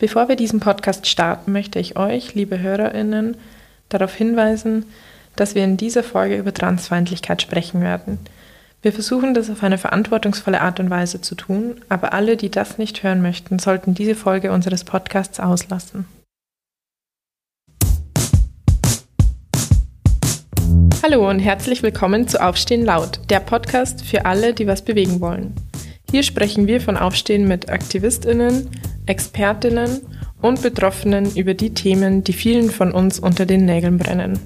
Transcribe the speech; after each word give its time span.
Bevor 0.00 0.30
wir 0.30 0.36
diesen 0.36 0.60
Podcast 0.60 1.06
starten, 1.06 1.52
möchte 1.52 1.78
ich 1.78 1.98
euch, 1.98 2.34
liebe 2.34 2.58
Hörerinnen, 2.58 3.36
darauf 3.90 4.14
hinweisen, 4.14 4.86
dass 5.36 5.54
wir 5.54 5.62
in 5.62 5.76
dieser 5.76 6.02
Folge 6.02 6.38
über 6.38 6.54
Transfeindlichkeit 6.54 7.42
sprechen 7.42 7.82
werden. 7.82 8.18
Wir 8.80 8.94
versuchen 8.94 9.34
das 9.34 9.50
auf 9.50 9.62
eine 9.62 9.76
verantwortungsvolle 9.76 10.62
Art 10.62 10.80
und 10.80 10.88
Weise 10.88 11.20
zu 11.20 11.34
tun, 11.34 11.82
aber 11.90 12.14
alle, 12.14 12.38
die 12.38 12.50
das 12.50 12.78
nicht 12.78 13.02
hören 13.02 13.20
möchten, 13.20 13.58
sollten 13.58 13.92
diese 13.92 14.14
Folge 14.14 14.52
unseres 14.52 14.84
Podcasts 14.84 15.38
auslassen. 15.38 16.06
Hallo 21.02 21.28
und 21.28 21.40
herzlich 21.40 21.82
willkommen 21.82 22.26
zu 22.26 22.42
Aufstehen 22.42 22.86
laut, 22.86 23.20
der 23.28 23.40
Podcast 23.40 24.02
für 24.02 24.24
alle, 24.24 24.54
die 24.54 24.66
was 24.66 24.80
bewegen 24.80 25.20
wollen. 25.20 25.54
Hier 26.10 26.22
sprechen 26.22 26.66
wir 26.66 26.80
von 26.80 26.96
Aufstehen 26.96 27.46
mit 27.46 27.68
Aktivistinnen, 27.70 28.70
Expertinnen 29.06 30.00
und 30.40 30.62
Betroffenen 30.62 31.34
über 31.34 31.54
die 31.54 31.74
Themen, 31.74 32.24
die 32.24 32.32
vielen 32.32 32.70
von 32.70 32.92
uns 32.92 33.18
unter 33.18 33.46
den 33.46 33.64
Nägeln 33.64 33.98
brennen. 33.98 34.38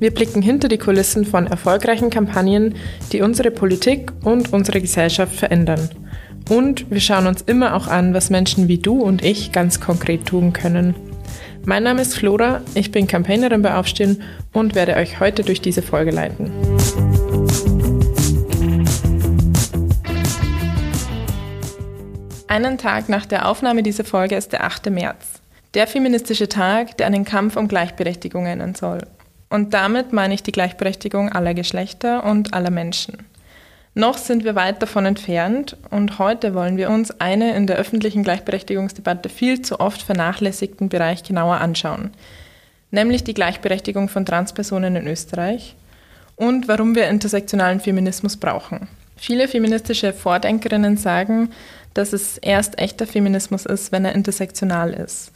Wir 0.00 0.12
blicken 0.12 0.42
hinter 0.42 0.68
die 0.68 0.78
Kulissen 0.78 1.24
von 1.24 1.48
erfolgreichen 1.48 2.10
Kampagnen, 2.10 2.76
die 3.12 3.20
unsere 3.20 3.50
Politik 3.50 4.12
und 4.22 4.52
unsere 4.52 4.80
Gesellschaft 4.80 5.34
verändern. 5.34 5.88
Und 6.48 6.90
wir 6.90 7.00
schauen 7.00 7.26
uns 7.26 7.42
immer 7.42 7.74
auch 7.74 7.88
an, 7.88 8.14
was 8.14 8.30
Menschen 8.30 8.68
wie 8.68 8.78
du 8.78 9.00
und 9.00 9.24
ich 9.24 9.52
ganz 9.52 9.80
konkret 9.80 10.24
tun 10.26 10.52
können. 10.52 10.94
Mein 11.64 11.82
Name 11.82 12.00
ist 12.00 12.14
Flora, 12.14 12.62
ich 12.74 12.92
bin 12.92 13.06
Campaignerin 13.06 13.60
bei 13.60 13.74
Aufstehen 13.74 14.22
und 14.52 14.74
werde 14.74 14.96
euch 14.96 15.20
heute 15.20 15.42
durch 15.42 15.60
diese 15.60 15.82
Folge 15.82 16.12
leiten. 16.12 16.50
Einen 22.48 22.78
Tag 22.78 23.10
nach 23.10 23.26
der 23.26 23.46
Aufnahme 23.46 23.82
dieser 23.82 24.04
Folge 24.04 24.34
ist 24.34 24.52
der 24.52 24.64
8. 24.64 24.88
März. 24.88 25.42
Der 25.74 25.86
feministische 25.86 26.48
Tag, 26.48 26.96
der 26.96 27.06
an 27.06 27.12
den 27.12 27.26
Kampf 27.26 27.56
um 27.56 27.68
Gleichberechtigung 27.68 28.46
erinnern 28.46 28.74
soll. 28.74 29.02
Und 29.50 29.74
damit 29.74 30.14
meine 30.14 30.32
ich 30.32 30.42
die 30.42 30.52
Gleichberechtigung 30.52 31.30
aller 31.30 31.52
Geschlechter 31.52 32.24
und 32.24 32.54
aller 32.54 32.70
Menschen. 32.70 33.18
Noch 33.92 34.16
sind 34.16 34.44
wir 34.44 34.54
weit 34.54 34.80
davon 34.80 35.04
entfernt 35.04 35.76
und 35.90 36.18
heute 36.18 36.54
wollen 36.54 36.78
wir 36.78 36.88
uns 36.88 37.20
eine 37.20 37.54
in 37.54 37.66
der 37.66 37.76
öffentlichen 37.76 38.22
Gleichberechtigungsdebatte 38.22 39.28
viel 39.28 39.60
zu 39.60 39.78
oft 39.78 40.00
vernachlässigten 40.00 40.88
Bereich 40.88 41.24
genauer 41.24 41.56
anschauen, 41.56 42.12
nämlich 42.90 43.24
die 43.24 43.34
Gleichberechtigung 43.34 44.08
von 44.08 44.24
Transpersonen 44.24 44.96
in 44.96 45.06
Österreich 45.06 45.76
und 46.36 46.66
warum 46.66 46.94
wir 46.94 47.08
intersektionalen 47.08 47.80
Feminismus 47.80 48.38
brauchen. 48.38 48.88
Viele 49.18 49.48
feministische 49.48 50.12
Vordenkerinnen 50.12 50.96
sagen, 50.96 51.50
dass 51.98 52.12
es 52.12 52.38
erst 52.38 52.78
echter 52.78 53.06
Feminismus 53.06 53.66
ist, 53.66 53.90
wenn 53.90 54.04
er 54.04 54.14
intersektional 54.14 54.92
ist. 54.92 55.32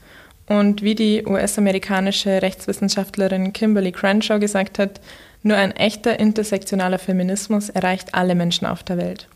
Und 0.46 0.82
wie 0.82 0.94
die 0.94 1.24
US-amerikanische 1.26 2.40
Rechtswissenschaftlerin 2.40 3.52
Kimberly 3.52 3.90
Crenshaw 3.90 4.38
gesagt 4.38 4.78
hat, 4.78 5.00
nur 5.42 5.56
ein 5.56 5.72
echter 5.72 6.20
intersektionaler 6.20 7.00
Feminismus 7.00 7.68
erreicht 7.68 8.14
alle 8.14 8.36
Menschen 8.36 8.66
auf 8.66 8.84
der 8.84 8.96
Welt. 8.96 9.28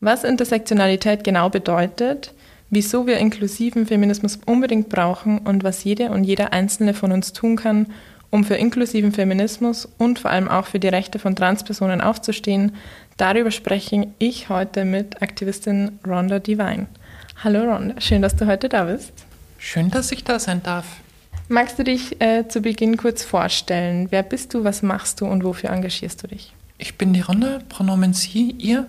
Was 0.00 0.24
Intersektionalität 0.24 1.22
genau 1.22 1.48
bedeutet, 1.48 2.34
wieso 2.70 3.06
wir 3.06 3.18
inklusiven 3.18 3.86
Feminismus 3.86 4.40
unbedingt 4.44 4.88
brauchen 4.88 5.38
und 5.38 5.62
was 5.62 5.84
jede 5.84 6.10
und 6.10 6.24
jeder 6.24 6.52
Einzelne 6.52 6.92
von 6.92 7.12
uns 7.12 7.32
tun 7.32 7.54
kann, 7.56 7.86
um 8.30 8.44
für 8.44 8.56
inklusiven 8.56 9.12
Feminismus 9.12 9.88
und 9.98 10.18
vor 10.18 10.30
allem 10.30 10.48
auch 10.48 10.66
für 10.66 10.78
die 10.78 10.88
Rechte 10.88 11.18
von 11.18 11.34
Transpersonen 11.34 12.00
aufzustehen, 12.00 12.72
darüber 13.16 13.50
spreche 13.50 14.08
ich 14.18 14.48
heute 14.48 14.84
mit 14.84 15.22
Aktivistin 15.22 15.98
Rhonda 16.06 16.38
Divine. 16.38 16.86
Hallo 17.42 17.62
Rhonda, 17.62 18.00
schön, 18.00 18.22
dass 18.22 18.36
du 18.36 18.46
heute 18.46 18.68
da 18.68 18.84
bist. 18.84 19.12
Schön, 19.58 19.90
dass 19.90 20.12
ich 20.12 20.24
da 20.24 20.38
sein 20.38 20.62
darf. 20.62 20.86
Magst 21.48 21.78
du 21.78 21.84
dich 21.84 22.20
äh, 22.20 22.46
zu 22.46 22.60
Beginn 22.60 22.98
kurz 22.98 23.24
vorstellen? 23.24 24.08
Wer 24.10 24.22
bist 24.22 24.52
du, 24.52 24.64
was 24.64 24.82
machst 24.82 25.20
du 25.20 25.26
und 25.26 25.44
wofür 25.44 25.70
engagierst 25.70 26.22
du 26.22 26.26
dich? 26.26 26.52
Ich 26.76 26.98
bin 26.98 27.14
die 27.14 27.20
Rhonda, 27.20 27.60
Pronomen 27.68 28.12
sie, 28.12 28.50
ihr. 28.58 28.86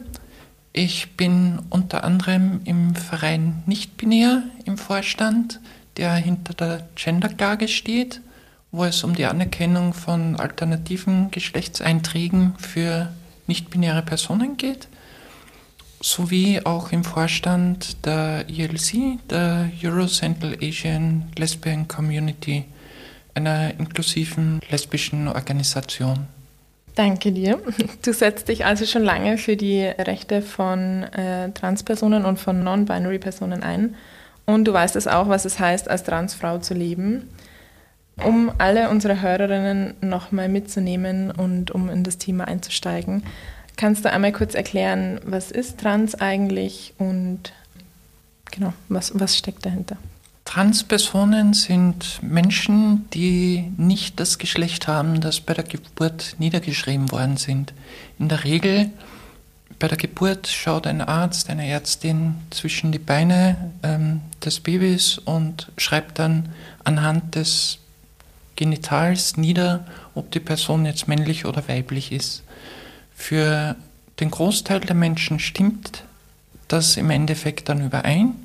Ich 0.73 1.15
bin 1.15 1.59
unter 1.69 2.03
anderem 2.03 2.61
im 2.65 2.93
Verein 2.95 3.63
Nicht-Binär 3.65 4.43
im 4.65 4.77
Vorstand, 4.77 5.59
der 5.97 6.13
hinter 6.13 6.53
der 6.53 6.87
Gender-Klage 6.95 7.67
steht 7.67 8.21
wo 8.71 8.83
es 8.83 9.03
um 9.03 9.15
die 9.15 9.25
Anerkennung 9.25 9.93
von 9.93 10.35
alternativen 10.35 11.31
Geschlechtseinträgen 11.31 12.53
für 12.59 13.11
nicht-binäre 13.47 14.03
Personen 14.03 14.57
geht, 14.57 14.87
sowie 16.01 16.61
auch 16.63 16.91
im 16.91 17.03
Vorstand 17.03 18.05
der 18.05 18.45
ELC, 18.47 19.19
der 19.29 19.69
Euro 19.83 20.05
Central 20.07 20.57
Asian 20.61 21.25
Lesbian 21.35 21.87
Community, 21.87 22.65
einer 23.33 23.77
inklusiven 23.79 24.59
lesbischen 24.69 25.27
Organisation. 25.27 26.27
Danke 26.95 27.31
dir. 27.31 27.59
Du 28.03 28.13
setzt 28.13 28.49
dich 28.49 28.65
also 28.65 28.85
schon 28.85 29.03
lange 29.03 29.37
für 29.37 29.55
die 29.55 29.83
Rechte 29.83 30.41
von 30.41 31.03
äh, 31.03 31.51
Transpersonen 31.51 32.25
und 32.25 32.39
von 32.39 32.63
Non-Binary 32.63 33.19
Personen 33.19 33.63
ein. 33.63 33.95
Und 34.45 34.65
du 34.65 34.73
weißt 34.73 34.95
es 34.95 35.07
auch, 35.07 35.29
was 35.29 35.45
es 35.45 35.59
heißt, 35.59 35.89
als 35.89 36.03
Transfrau 36.03 36.57
zu 36.57 36.73
leben. 36.73 37.29
Um 38.25 38.51
alle 38.57 38.89
unsere 38.89 39.21
Hörerinnen 39.21 39.93
nochmal 40.01 40.49
mitzunehmen 40.49 41.31
und 41.31 41.71
um 41.71 41.89
in 41.89 42.03
das 42.03 42.17
Thema 42.17 42.47
einzusteigen, 42.47 43.23
kannst 43.77 44.03
du 44.03 44.11
einmal 44.11 44.31
kurz 44.31 44.55
erklären, 44.55 45.19
was 45.23 45.51
ist 45.51 45.79
Trans 45.79 46.15
eigentlich 46.15 46.93
und 46.97 47.53
genau, 48.51 48.73
was, 48.89 49.17
was 49.17 49.37
steckt 49.37 49.65
dahinter? 49.65 49.97
Transpersonen 50.43 51.53
sind 51.53 52.21
Menschen, 52.23 53.05
die 53.13 53.71
nicht 53.77 54.19
das 54.19 54.37
Geschlecht 54.37 54.87
haben, 54.87 55.21
das 55.21 55.41
bei 55.41 55.53
der 55.53 55.63
Geburt 55.63 56.35
niedergeschrieben 56.39 57.11
worden 57.11 57.37
sind. 57.37 57.73
In 58.17 58.29
der 58.29 58.43
Regel 58.43 58.89
bei 59.79 59.87
der 59.87 59.97
Geburt 59.97 60.47
schaut 60.47 60.87
ein 60.87 61.01
Arzt, 61.01 61.49
eine 61.49 61.67
Ärztin 61.67 62.35
zwischen 62.49 62.91
die 62.91 62.99
Beine 62.99 63.71
ähm, 63.81 64.19
des 64.43 64.59
Babys 64.59 65.19
und 65.19 65.71
schreibt 65.77 66.19
dann 66.19 66.49
anhand 66.83 67.35
des 67.35 67.79
Genitals 68.59 69.37
nieder, 69.37 69.85
ob 70.15 70.31
die 70.31 70.41
Person 70.41 70.85
jetzt 70.85 71.07
männlich 71.07 71.45
oder 71.45 71.69
weiblich 71.69 72.11
ist. 72.11 72.43
Für 73.15 73.77
den 74.19 74.31
Großteil 74.31 74.81
der 74.81 74.97
Menschen 74.97 75.39
stimmt 75.39 76.03
das 76.67 76.97
im 76.97 77.09
Endeffekt 77.09 77.69
dann 77.69 77.85
überein. 77.85 78.35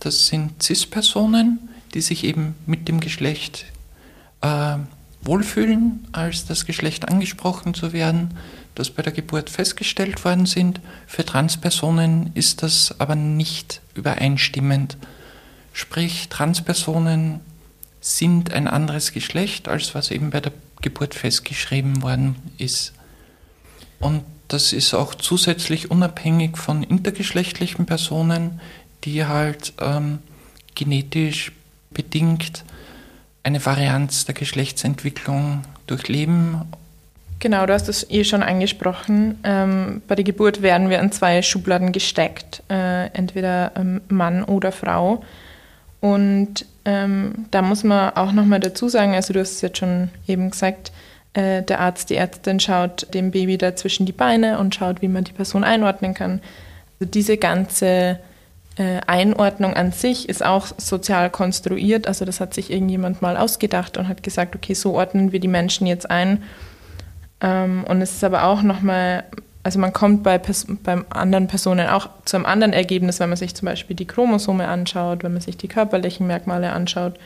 Das 0.00 0.26
sind 0.26 0.62
CIS-Personen, 0.62 1.70
die 1.94 2.02
sich 2.02 2.24
eben 2.24 2.54
mit 2.66 2.88
dem 2.88 3.00
Geschlecht 3.00 3.64
äh, 4.42 4.76
wohlfühlen, 5.22 6.06
als 6.12 6.44
das 6.44 6.66
Geschlecht 6.66 7.08
angesprochen 7.08 7.72
zu 7.72 7.94
werden, 7.94 8.36
das 8.74 8.90
bei 8.90 9.02
der 9.02 9.14
Geburt 9.14 9.48
festgestellt 9.48 10.26
worden 10.26 10.44
sind. 10.44 10.82
Für 11.06 11.24
Transpersonen 11.24 12.32
ist 12.34 12.62
das 12.62 13.00
aber 13.00 13.14
nicht 13.14 13.80
übereinstimmend. 13.94 14.98
Sprich, 15.72 16.28
Transpersonen 16.28 17.40
sind 18.04 18.52
ein 18.52 18.68
anderes 18.68 19.12
Geschlecht, 19.12 19.66
als 19.66 19.94
was 19.94 20.10
eben 20.10 20.28
bei 20.28 20.40
der 20.40 20.52
Geburt 20.82 21.14
festgeschrieben 21.14 22.02
worden 22.02 22.36
ist. 22.58 22.92
Und 23.98 24.24
das 24.48 24.74
ist 24.74 24.92
auch 24.92 25.14
zusätzlich 25.14 25.90
unabhängig 25.90 26.58
von 26.58 26.82
intergeschlechtlichen 26.82 27.86
Personen, 27.86 28.60
die 29.04 29.24
halt 29.24 29.72
ähm, 29.80 30.18
genetisch 30.74 31.52
bedingt 31.94 32.64
eine 33.42 33.64
Varianz 33.64 34.26
der 34.26 34.34
Geschlechtsentwicklung 34.34 35.62
durchleben. 35.86 36.60
Genau, 37.38 37.64
du 37.64 37.72
hast 37.72 37.88
es 37.88 38.08
eh 38.10 38.24
schon 38.24 38.42
angesprochen. 38.42 39.38
Ähm, 39.44 40.02
bei 40.06 40.14
der 40.14 40.24
Geburt 40.24 40.60
werden 40.60 40.90
wir 40.90 41.00
in 41.00 41.10
zwei 41.10 41.40
Schubladen 41.40 41.92
gesteckt, 41.92 42.62
äh, 42.68 43.06
entweder 43.14 43.72
ähm, 43.76 44.02
Mann 44.08 44.44
oder 44.44 44.72
Frau. 44.72 45.24
Und 46.04 46.66
ähm, 46.84 47.46
da 47.50 47.62
muss 47.62 47.82
man 47.82 48.10
auch 48.10 48.32
nochmal 48.32 48.60
dazu 48.60 48.90
sagen, 48.90 49.14
also 49.14 49.32
du 49.32 49.40
hast 49.40 49.52
es 49.52 49.60
jetzt 49.62 49.78
schon 49.78 50.10
eben 50.26 50.50
gesagt, 50.50 50.92
äh, 51.32 51.62
der 51.62 51.80
Arzt, 51.80 52.10
die 52.10 52.16
Ärztin 52.16 52.60
schaut 52.60 53.14
dem 53.14 53.30
Baby 53.30 53.56
da 53.56 53.74
zwischen 53.74 54.04
die 54.04 54.12
Beine 54.12 54.58
und 54.58 54.74
schaut, 54.74 55.00
wie 55.00 55.08
man 55.08 55.24
die 55.24 55.32
Person 55.32 55.64
einordnen 55.64 56.12
kann. 56.12 56.42
Also 57.00 57.10
diese 57.10 57.38
ganze 57.38 58.18
äh, 58.76 59.00
Einordnung 59.06 59.72
an 59.72 59.92
sich 59.92 60.28
ist 60.28 60.44
auch 60.44 60.66
sozial 60.76 61.30
konstruiert. 61.30 62.06
Also 62.06 62.26
das 62.26 62.38
hat 62.38 62.52
sich 62.52 62.70
irgendjemand 62.70 63.22
mal 63.22 63.38
ausgedacht 63.38 63.96
und 63.96 64.06
hat 64.06 64.22
gesagt, 64.22 64.54
okay, 64.54 64.74
so 64.74 64.92
ordnen 64.92 65.32
wir 65.32 65.40
die 65.40 65.48
Menschen 65.48 65.86
jetzt 65.86 66.10
ein. 66.10 66.42
Ähm, 67.40 67.82
und 67.88 68.02
es 68.02 68.12
ist 68.12 68.24
aber 68.24 68.44
auch 68.44 68.60
nochmal 68.60 69.24
also 69.64 69.78
man 69.78 69.94
kommt 69.94 70.22
bei, 70.22 70.38
bei 70.38 70.98
anderen 71.08 71.48
Personen 71.48 71.88
auch 71.88 72.08
zu 72.26 72.36
einem 72.36 72.44
anderen 72.44 72.74
Ergebnis, 72.74 73.18
wenn 73.18 73.30
man 73.30 73.38
sich 73.38 73.54
zum 73.54 73.66
Beispiel 73.66 73.96
die 73.96 74.06
Chromosome 74.06 74.68
anschaut, 74.68 75.24
wenn 75.24 75.32
man 75.32 75.40
sich 75.40 75.56
die 75.56 75.68
körperlichen 75.68 76.26
Merkmale 76.26 76.70
anschaut. 76.70 77.18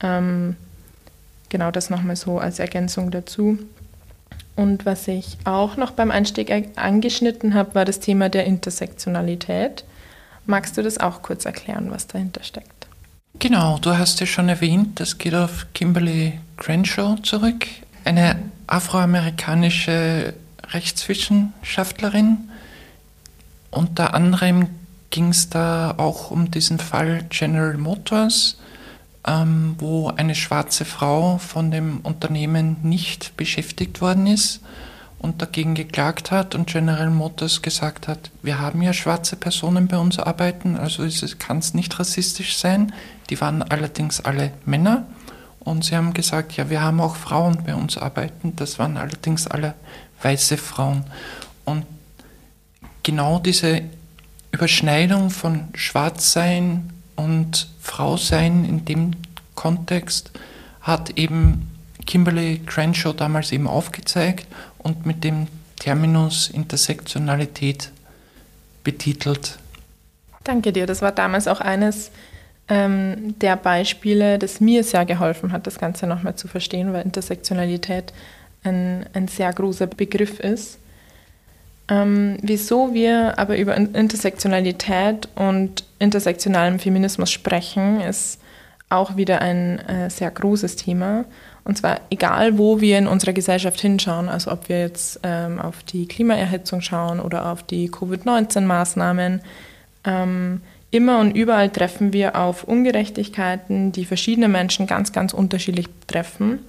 Ähm, 0.00 0.56
genau 1.50 1.70
das 1.70 1.90
nochmal 1.90 2.16
so 2.16 2.38
als 2.38 2.58
Ergänzung 2.58 3.10
dazu. 3.10 3.58
Und 4.56 4.86
was 4.86 5.06
ich 5.06 5.36
auch 5.44 5.76
noch 5.76 5.90
beim 5.90 6.10
Einstieg 6.10 6.50
angeschnitten 6.76 7.52
habe, 7.52 7.74
war 7.74 7.84
das 7.84 8.00
Thema 8.00 8.30
der 8.30 8.46
Intersektionalität. 8.46 9.84
Magst 10.46 10.78
du 10.78 10.82
das 10.82 10.96
auch 10.96 11.20
kurz 11.20 11.44
erklären, 11.44 11.90
was 11.90 12.06
dahinter 12.06 12.42
steckt? 12.42 12.86
Genau, 13.38 13.76
du 13.82 13.98
hast 13.98 14.18
ja 14.20 14.26
schon 14.26 14.48
erwähnt, 14.48 14.98
das 14.98 15.18
geht 15.18 15.34
auf 15.34 15.66
Kimberly 15.74 16.40
Crenshaw 16.56 17.16
zurück, 17.22 17.66
eine 18.04 18.36
afroamerikanische 18.66 20.32
Rechtswissenschaftlerin. 20.70 22.50
Unter 23.70 24.14
anderem 24.14 24.68
ging 25.10 25.28
es 25.28 25.48
da 25.48 25.94
auch 25.96 26.30
um 26.30 26.50
diesen 26.50 26.78
Fall 26.78 27.24
General 27.28 27.76
Motors, 27.76 28.58
ähm, 29.26 29.76
wo 29.78 30.08
eine 30.08 30.34
schwarze 30.34 30.84
Frau 30.84 31.38
von 31.38 31.70
dem 31.70 32.00
Unternehmen 32.00 32.76
nicht 32.82 33.36
beschäftigt 33.36 34.00
worden 34.00 34.26
ist 34.26 34.60
und 35.18 35.42
dagegen 35.42 35.74
geklagt 35.74 36.30
hat 36.30 36.54
und 36.54 36.68
General 36.68 37.10
Motors 37.10 37.62
gesagt 37.62 38.08
hat, 38.08 38.30
wir 38.42 38.58
haben 38.58 38.82
ja 38.82 38.92
schwarze 38.92 39.36
Personen 39.36 39.88
bei 39.88 39.96
uns 39.96 40.18
arbeiten, 40.18 40.76
also 40.76 41.06
kann 41.38 41.58
es 41.58 41.74
nicht 41.74 41.98
rassistisch 41.98 42.56
sein. 42.56 42.92
Die 43.30 43.40
waren 43.40 43.62
allerdings 43.62 44.20
alle 44.20 44.52
Männer 44.64 45.06
und 45.60 45.84
sie 45.84 45.96
haben 45.96 46.12
gesagt, 46.12 46.56
ja, 46.56 46.70
wir 46.70 46.82
haben 46.82 47.00
auch 47.00 47.16
Frauen 47.16 47.64
bei 47.64 47.74
uns 47.74 47.98
arbeiten, 47.98 48.54
das 48.56 48.78
waren 48.78 48.96
allerdings 48.96 49.46
alle 49.46 49.74
weiße 50.22 50.56
Frauen. 50.56 51.04
Und 51.64 51.84
genau 53.02 53.38
diese 53.38 53.82
Überschneidung 54.52 55.30
von 55.30 55.68
Schwarzsein 55.74 56.90
und 57.16 57.68
Frausein 57.80 58.64
in 58.64 58.84
dem 58.84 59.12
Kontext 59.54 60.30
hat 60.80 61.10
eben 61.18 61.70
Kimberly 62.06 62.60
Crenshaw 62.64 63.12
damals 63.12 63.52
eben 63.52 63.66
aufgezeigt 63.66 64.46
und 64.78 65.06
mit 65.06 65.24
dem 65.24 65.48
Terminus 65.78 66.48
Intersektionalität 66.48 67.90
betitelt. 68.84 69.58
Danke 70.44 70.72
dir. 70.72 70.86
Das 70.86 71.02
war 71.02 71.12
damals 71.12 71.48
auch 71.48 71.60
eines 71.60 72.12
ähm, 72.68 73.38
der 73.40 73.56
Beispiele, 73.56 74.38
das 74.38 74.60
mir 74.60 74.84
sehr 74.84 75.04
geholfen 75.04 75.52
hat, 75.52 75.66
das 75.66 75.78
Ganze 75.78 76.06
nochmal 76.06 76.36
zu 76.36 76.48
verstehen, 76.48 76.92
weil 76.92 77.04
Intersektionalität 77.04 78.12
ein, 78.64 79.06
ein 79.12 79.28
sehr 79.28 79.52
großer 79.52 79.86
Begriff 79.86 80.40
ist. 80.40 80.78
Ähm, 81.88 82.38
wieso 82.42 82.94
wir 82.94 83.38
aber 83.38 83.56
über 83.56 83.76
Intersektionalität 83.76 85.28
und 85.36 85.84
intersektionalem 85.98 86.78
Feminismus 86.78 87.30
sprechen, 87.30 88.00
ist 88.00 88.40
auch 88.88 89.16
wieder 89.16 89.40
ein 89.40 89.78
äh, 89.80 90.10
sehr 90.10 90.30
großes 90.30 90.76
Thema. 90.76 91.24
Und 91.64 91.78
zwar 91.78 92.00
egal, 92.10 92.58
wo 92.58 92.80
wir 92.80 92.98
in 92.98 93.08
unserer 93.08 93.32
Gesellschaft 93.32 93.80
hinschauen, 93.80 94.28
also 94.28 94.52
ob 94.52 94.68
wir 94.68 94.80
jetzt 94.80 95.20
ähm, 95.24 95.60
auf 95.60 95.82
die 95.82 96.06
Klimaerhitzung 96.06 96.80
schauen 96.80 97.18
oder 97.18 97.50
auf 97.50 97.64
die 97.64 97.88
Covid-19-Maßnahmen, 97.90 99.40
ähm, 100.04 100.60
immer 100.92 101.18
und 101.18 101.32
überall 101.36 101.70
treffen 101.70 102.12
wir 102.12 102.36
auf 102.36 102.62
Ungerechtigkeiten, 102.64 103.90
die 103.90 104.04
verschiedene 104.04 104.48
Menschen 104.48 104.86
ganz, 104.86 105.12
ganz 105.12 105.32
unterschiedlich 105.32 105.88
treffen. 106.06 106.60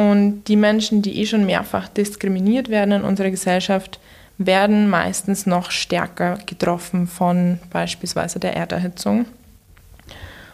Und 0.00 0.44
die 0.44 0.56
Menschen, 0.56 1.02
die 1.02 1.20
eh 1.20 1.26
schon 1.26 1.44
mehrfach 1.44 1.86
diskriminiert 1.88 2.70
werden 2.70 2.92
in 2.92 3.02
unserer 3.02 3.30
Gesellschaft, 3.30 4.00
werden 4.38 4.88
meistens 4.88 5.44
noch 5.44 5.70
stärker 5.70 6.38
getroffen 6.46 7.06
von 7.06 7.58
beispielsweise 7.68 8.40
der 8.40 8.56
Erderhitzung. 8.56 9.26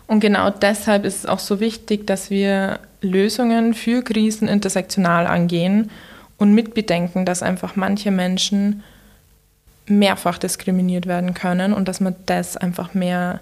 Und 0.09 0.19
genau 0.19 0.51
deshalb 0.51 1.05
ist 1.05 1.19
es 1.19 1.27
auch 1.27 1.39
so 1.39 1.61
wichtig, 1.61 2.09
dass 2.09 2.29
wir 2.29 2.81
Lösungen 3.01 3.75
für 3.75 4.03
Krisen 4.03 4.49
intersektional 4.49 5.29
angehen 5.29 5.93
und 6.39 6.53
mitbedenken, 6.53 7.25
dass 7.25 7.45
einfach 7.45 7.77
manche 7.77 8.11
Menschen 8.11 8.83
mehrfach 9.87 10.39
diskriminiert 10.39 11.07
werden 11.07 11.35
können 11.35 11.73
und 11.73 11.87
dass 11.87 12.01
man 12.01 12.17
das 12.27 12.57
einfach 12.57 12.95
mehr 12.95 13.39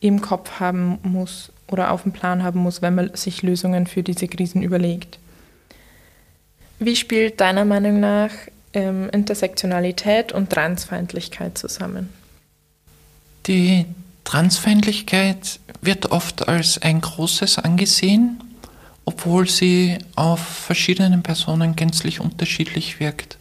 im 0.00 0.20
Kopf 0.20 0.58
haben 0.58 0.98
muss 1.04 1.52
oder 1.70 1.92
auf 1.92 2.02
dem 2.02 2.10
Plan 2.10 2.42
haben 2.42 2.58
muss, 2.58 2.82
wenn 2.82 2.96
man 2.96 3.14
sich 3.14 3.44
Lösungen 3.44 3.86
für 3.86 4.02
diese 4.02 4.26
Krisen 4.26 4.60
überlegt. 4.60 5.20
Wie 6.78 6.96
spielt 6.96 7.40
deiner 7.40 7.64
Meinung 7.64 8.00
nach 8.00 8.30
ähm, 8.72 9.08
Intersektionalität 9.10 10.32
und 10.32 10.50
Transfeindlichkeit 10.50 11.56
zusammen? 11.56 12.08
Die 13.46 13.86
Transfeindlichkeit 14.24 15.60
wird 15.82 16.10
oft 16.10 16.48
als 16.48 16.80
ein 16.80 17.00
großes 17.00 17.58
angesehen, 17.58 18.42
obwohl 19.04 19.48
sie 19.48 19.98
auf 20.16 20.40
verschiedenen 20.40 21.22
Personen 21.22 21.76
gänzlich 21.76 22.20
unterschiedlich 22.20 23.00
wirkt. 23.00 23.36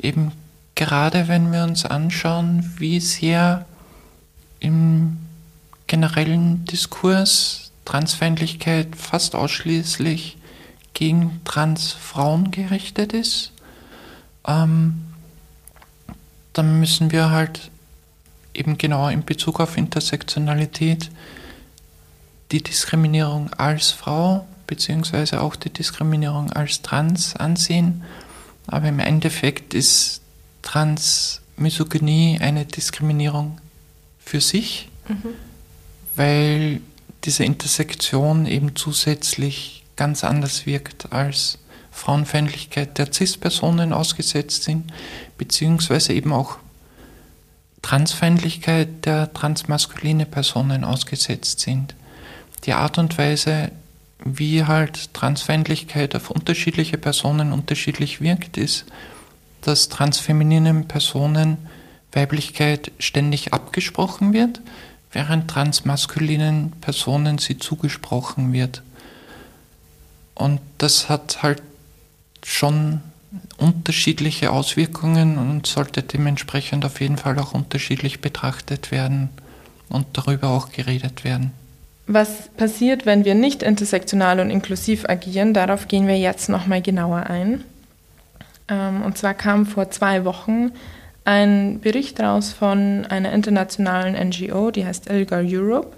Eben 0.00 0.32
gerade 0.74 1.28
wenn 1.28 1.52
wir 1.52 1.62
uns 1.62 1.84
anschauen, 1.84 2.74
wie 2.78 3.00
sehr 3.00 3.66
im 4.58 5.18
generellen 5.86 6.64
Diskurs 6.64 7.70
Transfeindlichkeit 7.84 8.94
fast 8.96 9.34
ausschließlich 9.34 10.36
gegen 10.94 11.40
Transfrauen 11.44 12.50
gerichtet 12.50 13.12
ist, 13.12 13.52
ähm, 14.46 15.04
dann 16.52 16.80
müssen 16.80 17.12
wir 17.12 17.30
halt 17.30 17.70
eben 18.54 18.78
genau 18.78 19.08
in 19.08 19.24
Bezug 19.24 19.60
auf 19.60 19.76
Intersektionalität 19.76 21.10
die 22.50 22.62
Diskriminierung 22.62 23.52
als 23.54 23.92
Frau 23.92 24.46
beziehungsweise 24.66 25.40
auch 25.40 25.56
die 25.56 25.70
Diskriminierung 25.70 26.52
als 26.52 26.82
Trans 26.82 27.34
ansehen. 27.34 28.04
Aber 28.66 28.88
im 28.88 29.00
Endeffekt 29.00 29.74
ist 29.74 30.20
Transmisogynie 30.62 32.38
eine 32.40 32.66
Diskriminierung 32.66 33.58
für 34.20 34.40
sich, 34.40 34.88
mhm. 35.08 35.34
weil 36.14 36.80
diese 37.24 37.44
Intersektion 37.44 38.46
eben 38.46 38.76
zusätzlich 38.76 39.79
ganz 40.00 40.24
anders 40.24 40.64
wirkt 40.64 41.12
als 41.12 41.58
Frauenfeindlichkeit 41.90 42.96
der 42.96 43.12
CIS-Personen 43.12 43.92
ausgesetzt 43.92 44.62
sind, 44.62 44.90
beziehungsweise 45.36 46.14
eben 46.14 46.32
auch 46.32 46.56
Transfeindlichkeit 47.82 49.04
der 49.04 49.30
transmaskuline 49.34 50.24
Personen 50.24 50.84
ausgesetzt 50.84 51.60
sind. 51.60 51.94
Die 52.64 52.72
Art 52.72 52.96
und 52.96 53.18
Weise, 53.18 53.72
wie 54.24 54.64
halt 54.64 55.12
Transfeindlichkeit 55.12 56.16
auf 56.16 56.30
unterschiedliche 56.30 56.96
Personen 56.96 57.52
unterschiedlich 57.52 58.22
wirkt, 58.22 58.56
ist, 58.56 58.86
dass 59.60 59.90
transfemininen 59.90 60.88
Personen 60.88 61.58
Weiblichkeit 62.12 62.90
ständig 62.98 63.52
abgesprochen 63.52 64.32
wird, 64.32 64.62
während 65.12 65.50
transmaskulinen 65.50 66.70
Personen 66.80 67.36
sie 67.36 67.58
zugesprochen 67.58 68.54
wird. 68.54 68.82
Und 70.40 70.60
das 70.78 71.10
hat 71.10 71.42
halt 71.42 71.62
schon 72.42 73.02
unterschiedliche 73.58 74.50
Auswirkungen 74.50 75.36
und 75.36 75.66
sollte 75.66 76.02
dementsprechend 76.02 76.84
auf 76.86 77.00
jeden 77.00 77.18
Fall 77.18 77.38
auch 77.38 77.52
unterschiedlich 77.52 78.20
betrachtet 78.22 78.90
werden 78.90 79.28
und 79.90 80.06
darüber 80.14 80.48
auch 80.48 80.72
geredet 80.72 81.24
werden. 81.24 81.52
Was 82.06 82.48
passiert, 82.56 83.04
wenn 83.04 83.26
wir 83.26 83.34
nicht 83.34 83.62
intersektional 83.62 84.40
und 84.40 84.50
inklusiv 84.50 85.04
agieren? 85.08 85.52
Darauf 85.52 85.88
gehen 85.88 86.08
wir 86.08 86.18
jetzt 86.18 86.48
nochmal 86.48 86.80
genauer 86.80 87.26
ein. 87.26 87.62
Ähm, 88.68 89.02
und 89.02 89.18
zwar 89.18 89.34
kam 89.34 89.66
vor 89.66 89.90
zwei 89.90 90.24
Wochen 90.24 90.72
ein 91.24 91.80
Bericht 91.80 92.18
raus 92.18 92.50
von 92.52 93.04
einer 93.06 93.32
internationalen 93.32 94.14
NGO, 94.28 94.70
die 94.70 94.86
heißt 94.86 95.10
ILGA 95.10 95.42
Europe. 95.44 95.92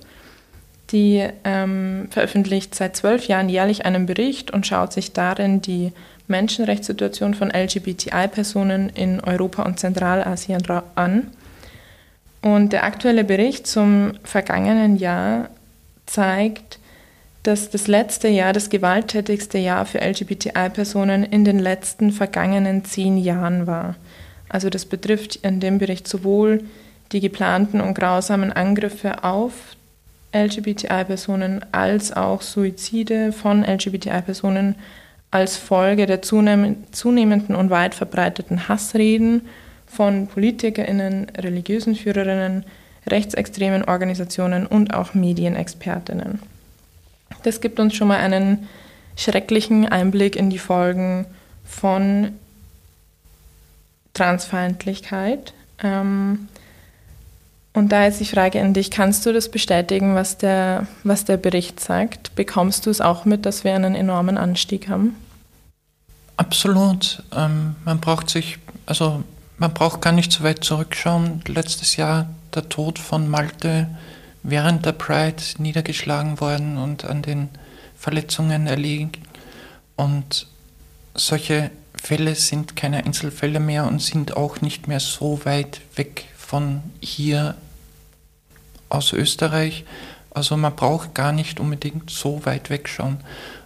Die 0.92 1.26
ähm, 1.44 2.08
veröffentlicht 2.10 2.74
seit 2.74 2.96
zwölf 2.96 3.26
Jahren 3.26 3.48
jährlich 3.48 3.86
einen 3.86 4.04
Bericht 4.04 4.50
und 4.50 4.66
schaut 4.66 4.92
sich 4.92 5.12
darin 5.12 5.62
die 5.62 5.92
Menschenrechtssituation 6.28 7.34
von 7.34 7.50
LGBTI-Personen 7.50 8.90
in 8.90 9.20
Europa 9.20 9.62
und 9.62 9.80
Zentralasien 9.80 10.62
an. 10.94 11.28
Und 12.42 12.72
der 12.72 12.84
aktuelle 12.84 13.24
Bericht 13.24 13.66
zum 13.66 14.12
vergangenen 14.22 14.96
Jahr 14.96 15.48
zeigt, 16.06 16.78
dass 17.42 17.70
das 17.70 17.88
letzte 17.88 18.28
Jahr 18.28 18.52
das 18.52 18.68
gewalttätigste 18.68 19.58
Jahr 19.58 19.86
für 19.86 20.00
LGBTI-Personen 20.00 21.24
in 21.24 21.44
den 21.44 21.58
letzten 21.58 22.12
vergangenen 22.12 22.84
zehn 22.84 23.16
Jahren 23.16 23.66
war. 23.66 23.96
Also 24.48 24.68
das 24.68 24.84
betrifft 24.84 25.36
in 25.36 25.58
dem 25.58 25.78
Bericht 25.78 26.06
sowohl 26.06 26.64
die 27.12 27.20
geplanten 27.20 27.80
und 27.80 27.94
grausamen 27.94 28.52
Angriffe 28.52 29.24
auf 29.24 29.52
LGBTI-Personen 30.32 31.64
als 31.72 32.12
auch 32.12 32.42
Suizide 32.42 33.32
von 33.32 33.64
LGBTI-Personen 33.64 34.76
als 35.30 35.56
Folge 35.56 36.06
der 36.06 36.20
zunehmenden 36.22 37.54
und 37.56 37.70
weit 37.70 37.94
verbreiteten 37.94 38.68
Hassreden 38.68 39.42
von 39.86 40.26
Politikerinnen, 40.26 41.30
religiösen 41.36 41.94
Führerinnen, 41.94 42.64
rechtsextremen 43.06 43.84
Organisationen 43.84 44.66
und 44.66 44.94
auch 44.94 45.14
Medienexpertinnen. 45.14 46.38
Das 47.42 47.60
gibt 47.60 47.80
uns 47.80 47.94
schon 47.94 48.08
mal 48.08 48.18
einen 48.18 48.68
schrecklichen 49.16 49.88
Einblick 49.88 50.36
in 50.36 50.50
die 50.50 50.58
Folgen 50.58 51.26
von 51.64 52.32
Transfeindlichkeit. 54.14 55.54
Ähm, 55.82 56.48
Und 57.74 57.90
da 57.90 58.06
ist 58.06 58.20
die 58.20 58.26
Frage 58.26 58.60
an 58.60 58.74
dich, 58.74 58.90
kannst 58.90 59.24
du 59.24 59.32
das 59.32 59.50
bestätigen, 59.50 60.14
was 60.14 60.36
der, 60.36 60.86
was 61.04 61.24
der 61.24 61.38
Bericht 61.38 61.80
sagt? 61.80 62.34
Bekommst 62.34 62.84
du 62.84 62.90
es 62.90 63.00
auch 63.00 63.24
mit, 63.24 63.46
dass 63.46 63.64
wir 63.64 63.74
einen 63.74 63.94
enormen 63.94 64.36
Anstieg 64.36 64.88
haben? 64.88 65.16
Absolut. 66.36 67.22
Ähm, 67.34 67.76
man 67.84 68.00
braucht 68.00 68.28
sich, 68.28 68.58
also 68.84 69.22
man 69.56 69.72
braucht 69.72 70.02
gar 70.02 70.12
nicht 70.12 70.32
so 70.32 70.44
weit 70.44 70.64
zurückschauen. 70.64 71.42
Letztes 71.46 71.96
Jahr 71.96 72.28
der 72.54 72.68
Tod 72.68 72.98
von 72.98 73.28
Malte 73.28 73.88
während 74.42 74.84
der 74.84 74.92
Pride 74.92 75.42
niedergeschlagen 75.58 76.40
worden 76.40 76.76
und 76.76 77.04
an 77.04 77.22
den 77.22 77.48
Verletzungen 77.96 78.66
erliegt. 78.66 79.18
Und 79.96 80.48
solche 81.14 81.70
Fälle 81.94 82.34
sind 82.34 82.76
keine 82.76 83.04
Einzelfälle 83.04 83.60
mehr 83.60 83.86
und 83.86 84.02
sind 84.02 84.36
auch 84.36 84.60
nicht 84.60 84.88
mehr 84.88 85.00
so 85.00 85.44
weit 85.44 85.80
weg 85.94 86.24
von 86.52 86.82
hier 87.00 87.54
aus 88.90 89.14
Österreich. 89.14 89.86
Also 90.32 90.58
man 90.58 90.76
braucht 90.76 91.14
gar 91.14 91.32
nicht 91.32 91.58
unbedingt 91.60 92.10
so 92.10 92.44
weit 92.44 92.68
wegschauen. 92.68 93.20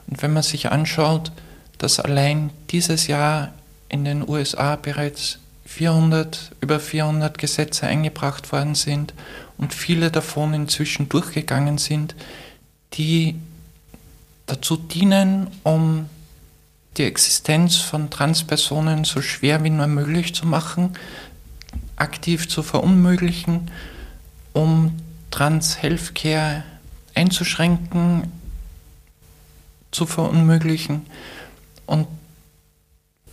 Und 0.07 0.23
wenn 0.23 0.33
man 0.33 0.45
sich 0.45 0.71
anschaut, 0.71 1.33
dass 1.78 1.99
allein 1.99 2.50
dieses 2.71 3.09
Jahr 3.09 3.52
in 3.88 4.05
den 4.05 4.26
USA 4.28 4.76
bereits 4.76 5.40
400, 5.64 6.52
über 6.61 6.78
400 6.78 7.38
Gesetze 7.38 7.88
eingebracht 7.88 8.52
worden 8.52 8.76
sind 8.76 9.14
und 9.59 9.75
viele 9.75 10.12
davon 10.12 10.55
inzwischen 10.55 11.09
durchgegangen 11.09 11.78
sind, 11.78 12.14
die 12.93 13.35
dazu 14.47 14.76
dienen, 14.76 15.49
um 15.64 16.09
die 16.99 17.02
Existenz 17.02 17.78
von 17.78 18.11
Transpersonen 18.11 19.02
so 19.02 19.23
schwer 19.23 19.64
wie 19.64 19.71
nur 19.71 19.88
möglich 19.88 20.37
zu 20.37 20.47
machen, 20.47 20.97
aktiv 21.97 22.49
zu 22.49 22.62
verunmöglichen, 22.62 23.71
um 24.53 24.93
Trans-Healthcare 25.31 26.62
einzuschränken, 27.15 28.33
zu 29.91 30.07
verunmöglichen. 30.07 31.07
Und 31.87 32.07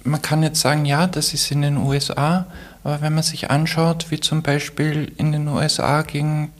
man 0.04 0.22
kann 0.22 0.44
jetzt 0.44 0.62
sagen, 0.62 0.86
ja, 0.86 1.08
das 1.08 1.34
ist 1.34 1.52
in 1.52 1.62
den 1.62 1.78
USA, 1.78 2.48
aber 2.84 3.02
wenn 3.02 3.14
man 3.14 3.24
sich 3.24 3.50
anschaut, 3.52 4.12
wie 4.12 4.20
zum 4.20 4.42
Beispiel 4.42 5.12
in 5.18 5.32
den 5.32 5.48
USA 5.48 6.02
gegen 6.02 6.52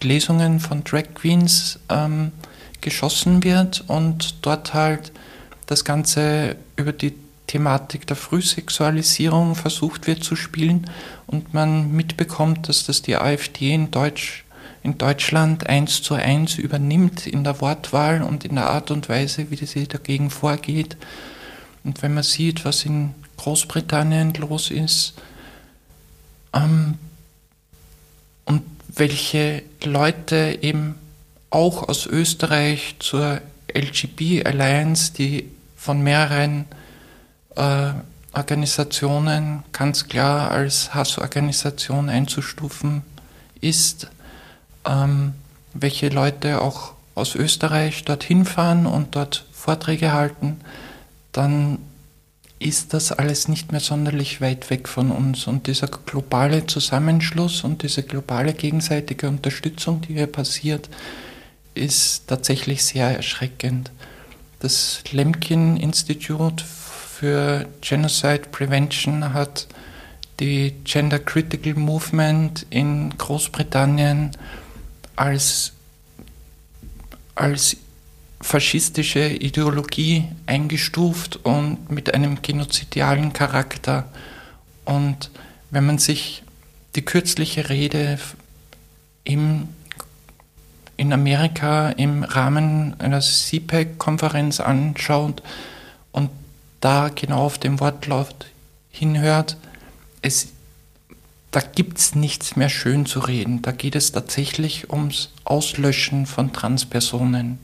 Lesungen 0.00 0.60
von 0.60 0.84
Drag 0.84 1.14
Queens 1.14 1.78
ähm, 1.88 2.32
geschossen 2.80 3.42
wird 3.42 3.84
und 3.88 4.36
dort 4.42 4.74
halt 4.74 5.12
das 5.66 5.84
Ganze 5.84 6.56
über 6.76 6.92
die 6.92 7.14
Thematik 7.48 8.06
der 8.06 8.14
Frühsexualisierung 8.16 9.56
versucht 9.56 10.06
wird 10.06 10.22
zu 10.22 10.36
spielen 10.36 10.88
und 11.26 11.52
man 11.54 11.90
mitbekommt, 11.90 12.68
dass 12.68 12.86
das 12.86 13.02
die 13.02 13.16
AfD 13.16 13.74
in, 13.74 13.90
Deutsch, 13.90 14.44
in 14.84 14.98
Deutschland 14.98 15.66
eins 15.66 16.02
zu 16.02 16.14
eins 16.14 16.58
übernimmt 16.58 17.26
in 17.26 17.42
der 17.42 17.60
Wortwahl 17.60 18.22
und 18.22 18.44
in 18.44 18.54
der 18.54 18.70
Art 18.70 18.92
und 18.92 19.08
Weise, 19.08 19.50
wie 19.50 19.56
sie 19.56 19.88
dagegen 19.88 20.30
vorgeht. 20.30 20.96
Und 21.82 22.02
wenn 22.02 22.14
man 22.14 22.22
sieht, 22.22 22.64
was 22.64 22.84
in 22.84 23.14
Großbritannien 23.38 24.34
los 24.34 24.70
ist 24.70 25.14
ähm, 26.52 26.98
und 28.44 28.62
welche 28.88 29.62
Leute 29.82 30.58
eben 30.60 30.96
auch 31.50 31.88
aus 31.88 32.06
Österreich 32.06 32.96
zur 32.98 33.40
LGB 33.74 34.44
Alliance, 34.44 35.12
die 35.14 35.48
von 35.76 36.02
mehreren 36.02 36.66
äh, 37.58 37.92
Organisationen 38.32 39.64
ganz 39.72 40.06
klar 40.08 40.50
als 40.50 40.94
Hassorganisation 40.94 42.08
einzustufen 42.08 43.02
ist, 43.60 44.08
ähm, 44.86 45.34
welche 45.74 46.08
Leute 46.08 46.60
auch 46.60 46.92
aus 47.14 47.34
Österreich 47.34 48.04
dorthin 48.04 48.44
fahren 48.44 48.86
und 48.86 49.16
dort 49.16 49.44
Vorträge 49.52 50.12
halten, 50.12 50.60
dann 51.32 51.78
ist 52.60 52.94
das 52.94 53.12
alles 53.12 53.48
nicht 53.48 53.72
mehr 53.72 53.80
sonderlich 53.80 54.40
weit 54.40 54.70
weg 54.70 54.88
von 54.88 55.10
uns. 55.10 55.46
Und 55.46 55.66
dieser 55.66 55.88
globale 55.88 56.66
Zusammenschluss 56.66 57.64
und 57.64 57.82
diese 57.82 58.02
globale 58.02 58.52
gegenseitige 58.52 59.28
Unterstützung, 59.28 60.00
die 60.02 60.14
hier 60.14 60.26
passiert, 60.26 60.88
ist 61.74 62.26
tatsächlich 62.26 62.84
sehr 62.84 63.14
erschreckend. 63.16 63.90
Das 64.60 65.02
Lemkin 65.12 65.76
Institute 65.76 66.64
für 67.18 67.66
Genocide 67.80 68.42
Prevention 68.52 69.34
hat 69.34 69.66
die 70.38 70.72
Gender 70.84 71.18
Critical 71.18 71.74
Movement 71.74 72.64
in 72.70 73.12
Großbritannien 73.18 74.30
als, 75.16 75.72
als 77.34 77.76
faschistische 78.40 79.30
Ideologie 79.30 80.28
eingestuft 80.46 81.40
und 81.42 81.90
mit 81.90 82.14
einem 82.14 82.40
genozidialen 82.40 83.32
Charakter. 83.32 84.04
Und 84.84 85.32
wenn 85.72 85.86
man 85.86 85.98
sich 85.98 86.44
die 86.94 87.04
kürzliche 87.04 87.68
Rede 87.68 88.20
im, 89.24 89.66
in 90.96 91.12
Amerika 91.12 91.90
im 91.90 92.22
Rahmen 92.22 92.94
einer 93.00 93.20
CPAC-Konferenz 93.20 94.60
anschaut 94.60 95.42
da 96.80 97.10
genau 97.14 97.44
auf 97.44 97.58
dem 97.58 97.80
Wortlaut 97.80 98.46
hinhört, 98.90 99.56
es, 100.22 100.48
da 101.50 101.60
gibt 101.60 101.98
es 101.98 102.14
nichts 102.14 102.56
mehr 102.56 102.68
schön 102.68 103.06
zu 103.06 103.20
reden. 103.20 103.62
Da 103.62 103.72
geht 103.72 103.96
es 103.96 104.12
tatsächlich 104.12 104.90
ums 104.90 105.30
Auslöschen 105.44 106.26
von 106.26 106.52
Transpersonen. 106.52 107.58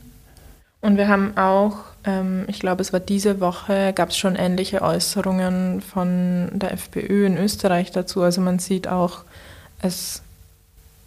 Und 0.81 0.97
wir 0.97 1.07
haben 1.07 1.35
auch, 1.35 1.77
ähm, 2.03 2.45
ich 2.47 2.59
glaube, 2.59 2.81
es 2.81 2.93
war 2.93 2.99
diese 2.99 3.39
Woche, 3.39 3.91
gab 3.93 4.09
es 4.09 4.17
schon 4.17 4.35
ähnliche 4.35 4.81
Äußerungen 4.81 5.81
von 5.81 6.49
der 6.53 6.73
FPÖ 6.73 7.25
in 7.25 7.37
Österreich 7.37 7.91
dazu. 7.91 8.21
Also 8.21 8.41
man 8.41 8.59
sieht 8.59 8.87
auch, 8.87 9.23
es 9.81 10.21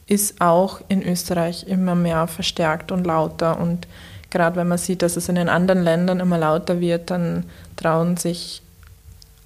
ist 0.09 0.41
auch 0.41 0.81
in 0.89 1.03
Österreich 1.03 1.69
immer 1.69 1.95
mehr 1.95 2.27
verstärkt 2.27 2.91
und 2.91 3.07
lauter. 3.07 3.61
Und 3.61 3.87
gerade 4.31 4.57
wenn 4.57 4.69
man 4.69 4.79
sieht, 4.79 5.03
dass 5.03 5.17
es 5.17 5.29
in 5.29 5.35
den 5.35 5.49
anderen 5.49 5.83
Ländern 5.83 6.21
immer 6.21 6.39
lauter 6.39 6.81
wird, 6.81 7.11
dann 7.11 7.45
trauen 7.77 8.17
sich 8.17 8.63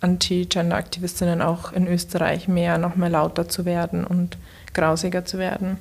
Anti-Gender-Aktivistinnen 0.01 1.43
auch 1.43 1.73
in 1.73 1.87
Österreich 1.87 2.49
mehr, 2.49 2.79
noch 2.79 2.97
mehr 2.97 3.11
lauter 3.11 3.49
zu 3.49 3.65
werden 3.65 4.05
und 4.05 4.37
grausiger 4.75 5.25
zu 5.25 5.39
werden. 5.39 5.79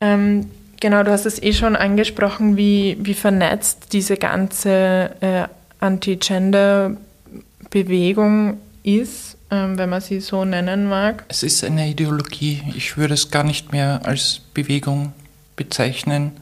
Ähm, 0.00 0.50
genau, 0.80 1.02
du 1.02 1.10
hast 1.10 1.26
es 1.26 1.42
eh 1.42 1.52
schon 1.52 1.76
angesprochen, 1.76 2.56
wie, 2.56 2.96
wie 3.00 3.12
vernetzt 3.14 3.92
diese 3.92 4.16
ganze 4.16 5.10
äh, 5.20 5.44
Anti-Gender-Bewegung 5.80 8.58
ist, 8.82 9.36
ähm, 9.50 9.76
wenn 9.76 9.90
man 9.90 10.00
sie 10.00 10.20
so 10.20 10.44
nennen 10.44 10.88
mag. 10.88 11.24
Es 11.28 11.42
ist 11.42 11.64
eine 11.64 11.88
Ideologie. 11.88 12.62
Ich 12.74 12.96
würde 12.96 13.14
es 13.14 13.30
gar 13.30 13.44
nicht 13.44 13.72
mehr 13.72 14.00
als 14.04 14.40
Bewegung 14.54 15.12
bezeichnen. 15.56 16.32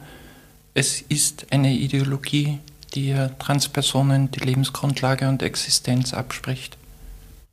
Es 0.77 1.01
ist 1.01 1.47
eine 1.49 1.73
Ideologie, 1.73 2.59
die 2.93 3.15
Transpersonen 3.39 4.29
die 4.29 4.41
Lebensgrundlage 4.41 5.27
und 5.27 5.41
Existenz 5.41 6.13
abspricht. 6.13 6.77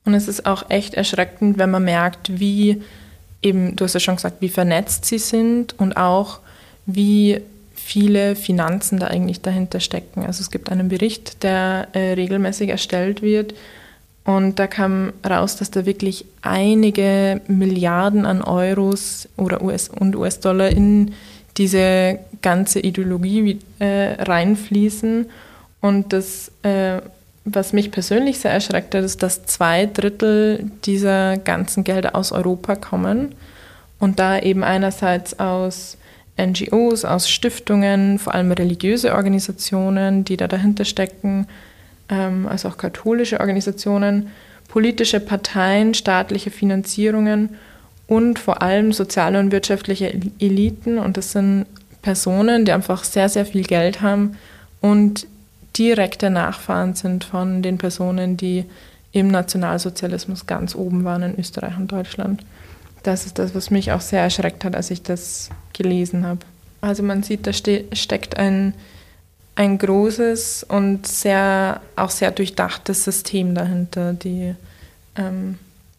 Und 0.04 0.12
es 0.12 0.28
ist 0.28 0.44
auch 0.44 0.68
echt 0.68 0.92
erschreckend, 0.92 1.56
wenn 1.56 1.70
man 1.70 1.84
merkt, 1.84 2.38
wie 2.38 2.82
eben, 3.40 3.76
du 3.76 3.84
hast 3.86 3.94
ja 3.94 4.00
schon 4.00 4.16
gesagt, 4.16 4.42
wie 4.42 4.50
vernetzt 4.50 5.06
sie 5.06 5.16
sind 5.16 5.72
und 5.78 5.96
auch 5.96 6.40
wie 6.84 7.40
viele 7.72 8.36
Finanzen 8.36 9.00
da 9.00 9.06
eigentlich 9.06 9.40
dahinter 9.40 9.80
stecken. 9.80 10.26
Also 10.26 10.42
es 10.42 10.50
gibt 10.50 10.70
einen 10.70 10.90
Bericht, 10.90 11.42
der 11.44 11.88
äh, 11.94 12.12
regelmäßig 12.12 12.68
erstellt 12.68 13.22
wird 13.22 13.54
und 14.24 14.58
da 14.58 14.66
kam 14.66 15.14
raus, 15.26 15.56
dass 15.56 15.70
da 15.70 15.86
wirklich 15.86 16.26
einige 16.42 17.40
Milliarden 17.46 18.26
an 18.26 18.42
Euros 18.42 19.30
oder 19.38 19.62
US 19.62 19.88
und 19.88 20.14
US-Dollar 20.14 20.68
in 20.68 21.14
diese 21.56 22.18
ganze 22.44 22.78
Ideologie 22.78 23.58
äh, 23.80 24.22
reinfließen. 24.22 25.26
Und 25.80 26.12
das, 26.12 26.52
äh, 26.62 27.00
was 27.44 27.72
mich 27.72 27.90
persönlich 27.90 28.38
sehr 28.38 28.52
erschreckt 28.52 28.94
hat, 28.94 29.02
ist, 29.02 29.22
dass 29.22 29.46
zwei 29.46 29.86
Drittel 29.86 30.70
dieser 30.84 31.38
ganzen 31.38 31.82
Gelder 31.82 32.14
aus 32.14 32.30
Europa 32.30 32.76
kommen. 32.76 33.34
Und 33.98 34.18
da 34.18 34.38
eben 34.38 34.62
einerseits 34.62 35.38
aus 35.40 35.96
NGOs, 36.38 37.04
aus 37.04 37.30
Stiftungen, 37.30 38.18
vor 38.18 38.34
allem 38.34 38.52
religiöse 38.52 39.14
Organisationen, 39.14 40.24
die 40.24 40.36
da 40.36 40.46
dahinter 40.46 40.84
stecken, 40.84 41.46
ähm, 42.10 42.46
also 42.46 42.68
auch 42.68 42.76
katholische 42.76 43.40
Organisationen, 43.40 44.28
politische 44.68 45.20
Parteien, 45.20 45.94
staatliche 45.94 46.50
Finanzierungen 46.50 47.56
und 48.06 48.38
vor 48.38 48.60
allem 48.60 48.92
soziale 48.92 49.38
und 49.38 49.50
wirtschaftliche 49.52 50.12
Eliten. 50.38 50.98
Und 50.98 51.16
das 51.16 51.32
sind 51.32 51.66
Personen, 52.04 52.66
die 52.66 52.72
einfach 52.72 53.02
sehr, 53.02 53.30
sehr 53.30 53.46
viel 53.46 53.62
Geld 53.62 54.02
haben 54.02 54.36
und 54.82 55.26
direkte 55.76 56.28
Nachfahren 56.28 56.94
sind 56.94 57.24
von 57.24 57.62
den 57.62 57.78
Personen, 57.78 58.36
die 58.36 58.66
im 59.12 59.28
Nationalsozialismus 59.28 60.46
ganz 60.46 60.74
oben 60.74 61.04
waren 61.04 61.22
in 61.22 61.38
Österreich 61.38 61.76
und 61.78 61.90
Deutschland. 61.90 62.44
das 63.04 63.26
ist 63.26 63.38
das, 63.38 63.54
was 63.54 63.70
mich 63.70 63.92
auch 63.92 64.00
sehr 64.00 64.22
erschreckt 64.22 64.64
hat, 64.64 64.74
als 64.74 64.90
ich 64.90 65.02
das 65.02 65.50
gelesen 65.72 66.26
habe. 66.26 66.40
Also 66.80 67.02
man 67.02 67.22
sieht, 67.22 67.46
da 67.46 67.52
ste 67.52 67.84
steckt 67.92 68.38
ein, 68.38 68.74
ein 69.56 69.78
großes 69.78 70.64
und 70.64 71.06
sehr, 71.06 71.80
auch 71.96 72.10
sehr 72.10 72.30
durchdachtes 72.30 73.04
System 73.04 73.54
dahinter, 73.54 74.12
die, 74.14 74.54
ähm, 75.16 75.58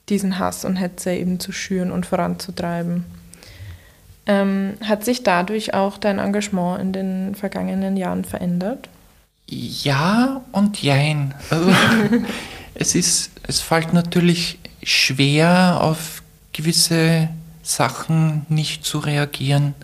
diesen 0.09 0.39
Hass 0.39 0.65
und 0.65 0.77
Hetze 0.77 1.11
eben 1.11 1.39
zu 1.39 1.51
schüren 1.51 1.91
und 1.91 2.05
voranzutreiben. 2.05 3.05
Ähm, 4.27 4.73
hat 4.83 5.05
sich 5.05 5.23
dadurch 5.23 5.73
auch 5.73 5.97
dein 5.97 6.19
Engagement 6.19 6.81
in 6.81 6.93
den 6.93 7.35
vergangenen 7.35 7.95
Jahren 7.95 8.25
verändert? 8.25 8.89
Ja 9.47 10.41
und 10.51 10.81
jein. 10.81 11.35
Also, 11.49 11.71
es, 12.73 12.95
ist, 12.95 13.31
es 13.47 13.61
fällt 13.61 13.93
natürlich 13.93 14.57
schwer, 14.81 15.79
auf 15.81 16.23
gewisse 16.53 17.29
Sachen 17.61 18.45
nicht 18.49 18.85
zu 18.85 18.99
reagieren, 18.99 19.75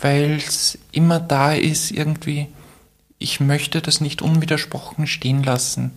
weil 0.00 0.36
es 0.36 0.78
immer 0.92 1.20
da 1.20 1.52
ist, 1.52 1.90
irgendwie, 1.90 2.48
ich 3.18 3.40
möchte 3.40 3.80
das 3.80 4.00
nicht 4.00 4.22
unwidersprochen 4.22 5.06
stehen 5.06 5.42
lassen. 5.42 5.92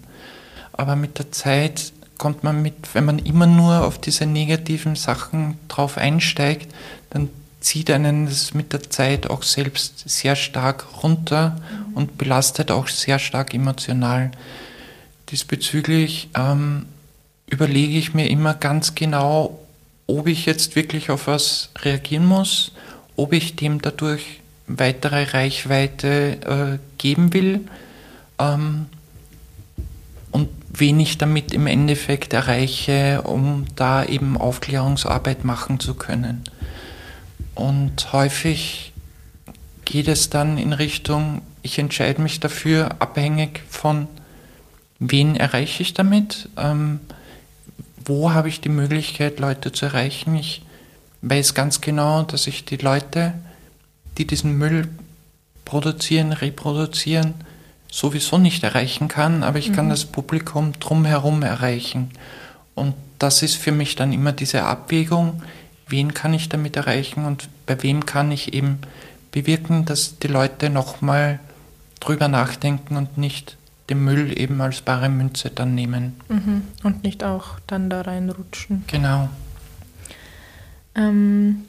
Aber 0.73 0.95
mit 0.95 1.19
der 1.19 1.31
Zeit 1.31 1.93
kommt 2.17 2.43
man 2.43 2.61
mit, 2.61 2.93
wenn 2.93 3.05
man 3.05 3.19
immer 3.19 3.47
nur 3.47 3.85
auf 3.85 3.97
diese 3.99 4.25
negativen 4.25 4.95
Sachen 4.95 5.57
drauf 5.67 5.97
einsteigt, 5.97 6.73
dann 7.09 7.29
zieht 7.59 7.91
einen 7.91 8.25
das 8.25 8.53
mit 8.53 8.73
der 8.73 8.89
Zeit 8.89 9.29
auch 9.29 9.43
selbst 9.43 10.07
sehr 10.07 10.35
stark 10.35 11.03
runter 11.03 11.57
und 11.93 12.17
belastet 12.17 12.71
auch 12.71 12.87
sehr 12.87 13.19
stark 13.19 13.53
emotional. 13.53 14.31
Diesbezüglich 15.29 16.29
ähm, 16.35 16.85
überlege 17.47 17.97
ich 17.97 18.13
mir 18.13 18.29
immer 18.29 18.53
ganz 18.53 18.95
genau, 18.95 19.59
ob 20.07 20.27
ich 20.27 20.45
jetzt 20.45 20.75
wirklich 20.75 21.09
auf 21.09 21.27
was 21.27 21.69
reagieren 21.81 22.25
muss, 22.25 22.71
ob 23.15 23.33
ich 23.33 23.55
dem 23.55 23.81
dadurch 23.81 24.39
weitere 24.67 25.23
Reichweite 25.23 26.79
äh, 26.79 26.79
geben 26.97 27.33
will 27.33 27.61
ähm, 28.39 28.85
und 30.31 30.49
wen 30.69 30.99
ich 30.99 31.17
damit 31.17 31.53
im 31.53 31.67
Endeffekt 31.67 32.33
erreiche, 32.33 33.23
um 33.23 33.65
da 33.75 34.05
eben 34.05 34.37
Aufklärungsarbeit 34.37 35.43
machen 35.43 35.79
zu 35.79 35.95
können. 35.95 36.43
Und 37.59 38.13
häufig 38.13 38.93
geht 39.83 40.07
es 40.07 40.29
dann 40.29 40.57
in 40.57 40.71
Richtung, 40.71 41.41
ich 41.61 41.77
entscheide 41.77 42.21
mich 42.21 42.39
dafür, 42.39 42.95
abhängig 42.99 43.61
von, 43.69 44.07
wen 44.99 45.35
erreiche 45.35 45.83
ich 45.83 45.93
damit, 45.93 46.47
ähm, 46.55 47.01
wo 48.05 48.31
habe 48.31 48.47
ich 48.47 48.61
die 48.61 48.69
Möglichkeit, 48.69 49.41
Leute 49.41 49.73
zu 49.73 49.87
erreichen. 49.87 50.35
Ich 50.35 50.61
weiß 51.21 51.53
ganz 51.53 51.81
genau, 51.81 52.23
dass 52.23 52.47
ich 52.47 52.63
die 52.63 52.77
Leute, 52.77 53.33
die 54.17 54.25
diesen 54.25 54.57
Müll 54.57 54.87
produzieren, 55.65 56.31
reproduzieren, 56.31 57.33
sowieso 57.91 58.37
nicht 58.37 58.63
erreichen 58.63 59.09
kann, 59.09 59.43
aber 59.43 59.59
ich 59.59 59.71
mhm. 59.71 59.75
kann 59.75 59.89
das 59.89 60.05
Publikum 60.05 60.79
drumherum 60.79 61.43
erreichen. 61.43 62.11
Und 62.73 62.93
das 63.17 63.41
ist 63.41 63.55
für 63.55 63.73
mich 63.73 63.97
dann 63.97 64.13
immer 64.13 64.31
diese 64.31 64.63
Abwägung, 64.63 65.43
wen 65.89 66.13
kann 66.13 66.33
ich 66.33 66.49
damit 66.49 66.75
erreichen 66.75 67.25
und 67.25 67.49
bei 67.65 67.81
wem 67.83 68.05
kann 68.05 68.31
ich 68.31 68.53
eben 68.53 68.79
bewirken, 69.31 69.85
dass 69.85 70.19
die 70.19 70.27
Leute 70.27 70.69
nochmal 70.69 71.39
drüber 71.99 72.27
nachdenken 72.27 72.95
und 72.95 73.17
nicht 73.17 73.57
den 73.89 74.03
Müll 74.03 74.39
eben 74.39 74.61
als 74.61 74.81
bare 74.81 75.09
Münze 75.09 75.49
dann 75.49 75.75
nehmen. 75.75 76.19
Mhm. 76.29 76.63
Und 76.83 77.03
nicht 77.03 77.23
auch 77.23 77.59
dann 77.67 77.89
da 77.89 78.01
reinrutschen. 78.01 78.83
Genau. 78.87 79.29
Ähm, 80.95 81.63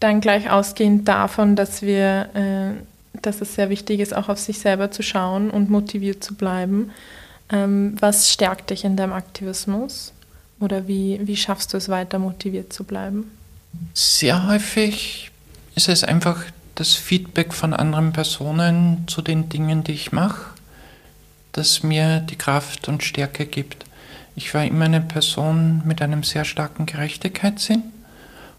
dann 0.00 0.20
gleich 0.20 0.50
ausgehend 0.50 1.08
davon, 1.08 1.56
dass 1.56 1.82
wir, 1.82 2.28
äh, 2.34 3.20
dass 3.22 3.40
es 3.40 3.54
sehr 3.54 3.70
wichtig 3.70 4.00
ist, 4.00 4.14
auch 4.14 4.28
auf 4.28 4.38
sich 4.38 4.58
selber 4.58 4.90
zu 4.90 5.02
schauen 5.02 5.50
und 5.50 5.70
motiviert 5.70 6.22
zu 6.22 6.34
bleiben. 6.34 6.90
Ähm, 7.50 7.96
was 8.00 8.30
stärkt 8.30 8.70
dich 8.70 8.84
in 8.84 8.96
deinem 8.96 9.12
Aktivismus? 9.12 10.12
Oder 10.60 10.88
wie, 10.88 11.20
wie 11.22 11.36
schaffst 11.36 11.72
du 11.72 11.76
es 11.76 11.88
weiter, 11.88 12.18
motiviert 12.18 12.72
zu 12.72 12.84
bleiben? 12.84 13.30
Sehr 13.94 14.46
häufig 14.46 15.30
ist 15.74 15.88
es 15.88 16.04
einfach 16.04 16.44
das 16.74 16.94
Feedback 16.94 17.54
von 17.54 17.72
anderen 17.72 18.12
Personen 18.12 19.04
zu 19.06 19.22
den 19.22 19.48
Dingen, 19.48 19.82
die 19.82 19.92
ich 19.92 20.12
mache, 20.12 20.52
das 21.52 21.82
mir 21.82 22.20
die 22.20 22.36
Kraft 22.36 22.88
und 22.88 23.02
Stärke 23.02 23.46
gibt. 23.46 23.84
Ich 24.34 24.52
war 24.52 24.64
immer 24.64 24.84
eine 24.84 25.00
Person 25.00 25.82
mit 25.84 26.02
einem 26.02 26.22
sehr 26.22 26.44
starken 26.44 26.84
Gerechtigkeitssinn 26.84 27.82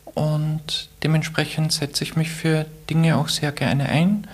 und 0.05 0.89
dementsprechend 1.03 1.71
setze 1.71 2.03
ich 2.03 2.15
mich 2.15 2.31
für 2.31 2.65
Dinge 2.89 3.17
auch 3.17 3.29
sehr 3.29 3.51
gerne 3.51 3.87
ein. 3.87 4.27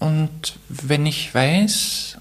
Und 0.00 0.58
wenn 0.68 1.06
ich 1.06 1.32
weiß, 1.32 2.18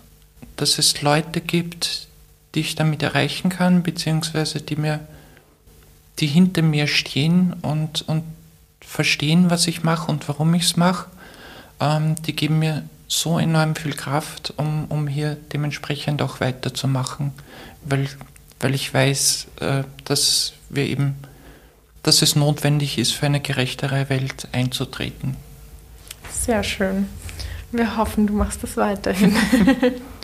dass 0.56 0.78
es 0.78 1.02
Leute 1.02 1.42
gibt, 1.42 2.08
die 2.54 2.60
ich 2.60 2.76
damit 2.76 3.02
erreichen 3.02 3.50
kann, 3.50 3.82
beziehungsweise 3.82 4.62
die 4.62 4.76
mir 4.76 5.00
die 6.20 6.28
hinter 6.28 6.62
mir 6.62 6.88
stehen 6.88 7.54
und, 7.62 8.08
und 8.08 8.24
verstehen, 8.82 9.50
was 9.50 9.68
ich 9.68 9.84
mache 9.84 10.12
und 10.12 10.28
warum 10.28 10.54
ich 10.54 10.64
es 10.64 10.78
mache, 10.78 11.08
ähm, 11.80 12.16
die 12.24 12.36
geben 12.36 12.60
mir 12.60 12.84
so 13.08 13.40
enorm 13.40 13.76
viel 13.76 13.94
Kraft, 13.94 14.54
um, 14.58 14.86
um 14.90 15.08
hier 15.08 15.38
dementsprechend 15.52 16.22
auch 16.22 16.40
weiterzumachen, 16.40 17.34
weil, 17.84 18.08
weil 18.60 18.74
ich 18.74 18.94
weiß, 18.94 19.48
äh, 19.60 19.84
dass 20.06 20.54
wir 20.70 20.86
eben, 20.86 21.16
dass 22.04 22.22
es 22.22 22.36
notwendig 22.36 22.98
ist, 22.98 23.12
für 23.12 23.26
eine 23.26 23.42
gerechtere 23.42 24.10
Welt 24.10 24.48
einzutreten. 24.52 25.36
Sehr 26.32 26.64
schön. 26.64 27.10
Wir 27.72 27.98
hoffen, 27.98 28.28
du 28.28 28.34
machst 28.34 28.64
das 28.64 28.78
weiterhin. 28.78 29.36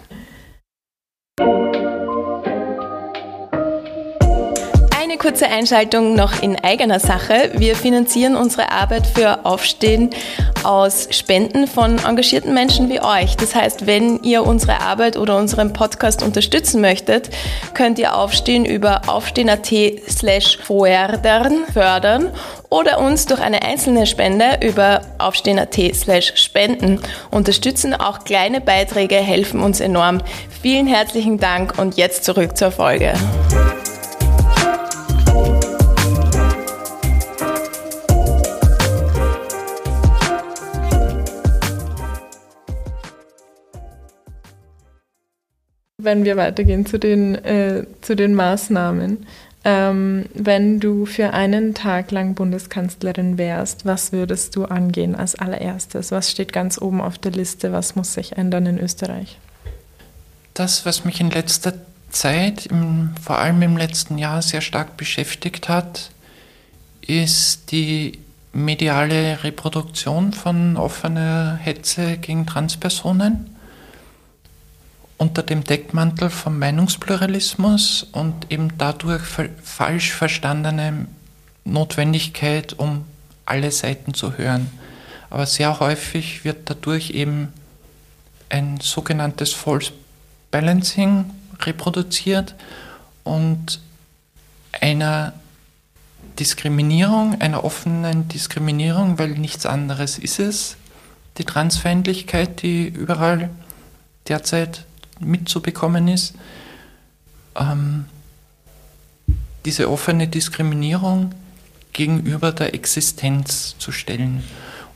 kurze 5.15 5.47
Einschaltung 5.47 6.15
noch 6.15 6.41
in 6.41 6.61
eigener 6.61 6.99
Sache. 6.99 7.51
Wir 7.55 7.77
finanzieren 7.77 8.35
unsere 8.35 8.73
Arbeit 8.73 9.07
für 9.07 9.45
Aufstehen 9.45 10.09
aus 10.65 11.07
Spenden 11.11 11.67
von 11.67 11.97
engagierten 11.99 12.53
Menschen 12.53 12.89
wie 12.89 12.99
euch. 12.99 13.37
Das 13.37 13.55
heißt, 13.55 13.87
wenn 13.87 14.21
ihr 14.23 14.43
unsere 14.43 14.81
Arbeit 14.81 15.15
oder 15.15 15.37
unseren 15.37 15.71
Podcast 15.71 16.23
unterstützen 16.23 16.81
möchtet, 16.81 17.29
könnt 17.73 17.99
ihr 17.99 18.17
Aufstehen 18.17 18.65
über 18.65 19.03
aufstehen.at 19.07 19.71
slash 20.09 20.57
fördern 20.57 22.29
oder 22.69 22.99
uns 22.99 23.27
durch 23.27 23.39
eine 23.39 23.61
einzelne 23.61 24.05
Spende 24.07 24.59
über 24.61 25.01
aufstehen.at 25.19 25.95
slash 25.95 26.33
spenden 26.35 26.99
unterstützen. 27.31 27.93
Auch 27.93 28.25
kleine 28.25 28.59
Beiträge 28.59 29.15
helfen 29.15 29.61
uns 29.61 29.79
enorm. 29.79 30.21
Vielen 30.61 30.87
herzlichen 30.87 31.39
Dank 31.39 31.79
und 31.79 31.95
jetzt 31.95 32.25
zurück 32.25 32.57
zur 32.57 32.71
Folge. 32.71 33.13
Wenn 46.07 46.23
wir 46.23 46.37
weitergehen 46.37 46.85
zu 46.85 46.97
den, 46.97 47.35
äh, 47.35 47.85
zu 48.01 48.15
den 48.15 48.33
Maßnahmen. 48.33 49.27
Ähm, 49.65 50.25
wenn 50.33 50.79
du 50.79 51.05
für 51.05 51.33
einen 51.33 51.73
Tag 51.73 52.11
lang 52.11 52.33
Bundeskanzlerin 52.33 53.37
wärst, 53.37 53.85
was 53.85 54.13
würdest 54.13 54.55
du 54.55 54.63
angehen 54.63 55.15
als 55.15 55.35
allererstes? 55.35 56.11
Was 56.11 56.31
steht 56.31 56.53
ganz 56.53 56.81
oben 56.81 57.01
auf 57.01 57.17
der 57.17 57.31
Liste? 57.31 57.73
Was 57.73 57.97
muss 57.97 58.13
sich 58.13 58.37
ändern 58.37 58.65
in 58.65 58.79
Österreich? 58.79 59.37
Das, 60.53 60.85
was 60.85 61.03
mich 61.03 61.19
in 61.19 61.29
letzter 61.29 61.73
Zeit, 62.09 62.67
im, 62.67 63.09
vor 63.21 63.39
allem 63.39 63.61
im 63.61 63.75
letzten 63.75 64.17
Jahr, 64.17 64.41
sehr 64.41 64.61
stark 64.61 64.95
beschäftigt 64.95 65.67
hat, 65.67 66.11
ist 67.05 67.73
die 67.73 68.19
mediale 68.53 69.43
Reproduktion 69.43 70.31
von 70.31 70.77
offener 70.77 71.59
Hetze 71.61 72.15
gegen 72.15 72.45
Transpersonen 72.45 73.56
unter 75.17 75.43
dem 75.43 75.63
Deckmantel 75.63 76.29
vom 76.29 76.59
Meinungspluralismus 76.59 78.07
und 78.11 78.51
eben 78.51 78.77
dadurch 78.77 79.23
falsch 79.63 80.11
verstandene 80.11 81.07
Notwendigkeit, 81.65 82.73
um 82.73 83.05
alle 83.45 83.71
Seiten 83.71 84.13
zu 84.13 84.37
hören. 84.37 84.69
Aber 85.29 85.45
sehr 85.45 85.79
häufig 85.79 86.45
wird 86.45 86.69
dadurch 86.69 87.11
eben 87.11 87.51
ein 88.49 88.79
sogenanntes 88.79 89.53
False 89.53 89.91
Balancing 90.51 91.25
reproduziert 91.61 92.55
und 93.23 93.81
einer 94.79 95.33
Diskriminierung, 96.39 97.41
einer 97.41 97.63
offenen 97.63 98.27
Diskriminierung, 98.27 99.17
weil 99.17 99.31
nichts 99.31 99.65
anderes 99.65 100.17
ist 100.19 100.39
es, 100.39 100.77
die 101.37 101.45
Transfeindlichkeit, 101.45 102.61
die 102.61 102.87
überall 102.87 103.49
derzeit 104.27 104.85
mitzubekommen 105.19 106.07
ist. 106.07 106.35
Ähm, 107.55 108.05
diese 109.65 109.89
offene 109.89 110.27
Diskriminierung 110.27 111.33
gegenüber 111.93 112.51
der 112.51 112.73
Existenz 112.73 113.75
zu 113.79 113.91
stellen. 113.91 114.43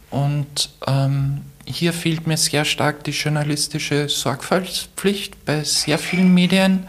Und 0.10 0.70
ähm, 0.88 1.42
hier 1.66 1.94
fehlt 1.94 2.28
mir 2.28 2.38
sehr 2.38 2.66
stark 2.66 3.04
die 3.04 3.12
journalistische 3.12 4.08
Sorgfaltspflicht 4.08 5.46
bei 5.46 5.64
sehr 5.64 5.98
vielen 5.98 6.34
Medien, 6.34 6.88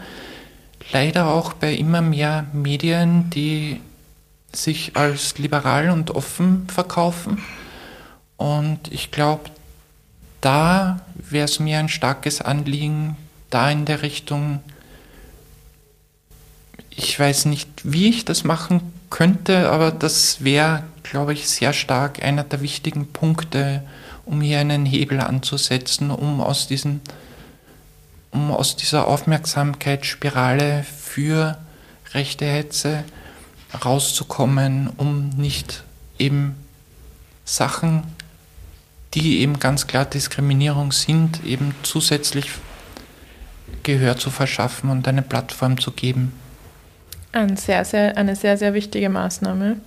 leider 0.91 1.27
auch 1.27 1.53
bei 1.53 1.73
immer 1.73 2.01
mehr 2.01 2.45
Medien, 2.53 3.29
die 3.29 3.81
sich 4.51 4.95
als 4.95 5.37
liberal 5.37 5.89
und 5.89 6.11
offen 6.11 6.67
verkaufen. 6.67 7.41
Und 8.37 8.91
ich 8.91 9.11
glaube, 9.11 9.49
da 10.41 10.99
wäre 11.15 11.45
es 11.45 11.59
mir 11.59 11.79
ein 11.79 11.89
starkes 11.89 12.41
Anliegen, 12.41 13.15
da 13.53 13.69
in 13.69 13.85
der 13.85 14.01
Richtung, 14.01 14.61
ich 16.89 17.19
weiß 17.19 17.45
nicht, 17.45 17.69
wie 17.83 18.09
ich 18.09 18.25
das 18.25 18.43
machen 18.43 18.93
könnte, 19.09 19.69
aber 19.69 19.91
das 19.91 20.43
wäre, 20.43 20.83
glaube 21.03 21.33
ich, 21.33 21.47
sehr 21.47 21.73
stark 21.73 22.23
einer 22.23 22.43
der 22.43 22.61
wichtigen 22.61 23.11
Punkte, 23.11 23.83
um 24.25 24.41
hier 24.41 24.59
einen 24.59 24.85
Hebel 24.85 25.19
anzusetzen, 25.19 26.09
um 26.09 26.41
aus, 26.41 26.67
diesen, 26.67 27.01
um 28.31 28.51
aus 28.51 28.75
dieser 28.75 29.07
Aufmerksamkeitsspirale 29.07 30.83
für 30.83 31.57
rechte 32.13 32.45
Hetze 32.45 33.03
rauszukommen, 33.85 34.89
um 34.97 35.29
nicht 35.29 35.83
eben 36.17 36.55
Sachen, 37.45 38.03
die 39.13 39.41
eben 39.41 39.59
ganz 39.59 39.87
klar 39.87 40.05
Diskriminierung 40.05 40.91
sind, 40.91 41.43
eben 41.43 41.75
zusätzlich 41.83 42.49
Gehör 43.83 44.17
zu 44.17 44.29
verschaffen 44.29 44.89
und 44.89 45.07
eine 45.07 45.21
Plattform 45.21 45.79
zu 45.79 45.91
geben. 45.91 46.33
Ein 47.31 47.57
sehr, 47.57 47.83
sehr, 47.83 48.17
eine 48.17 48.35
sehr, 48.35 48.57
sehr 48.57 48.73
wichtige 48.73 49.09
Maßnahme. 49.09 49.77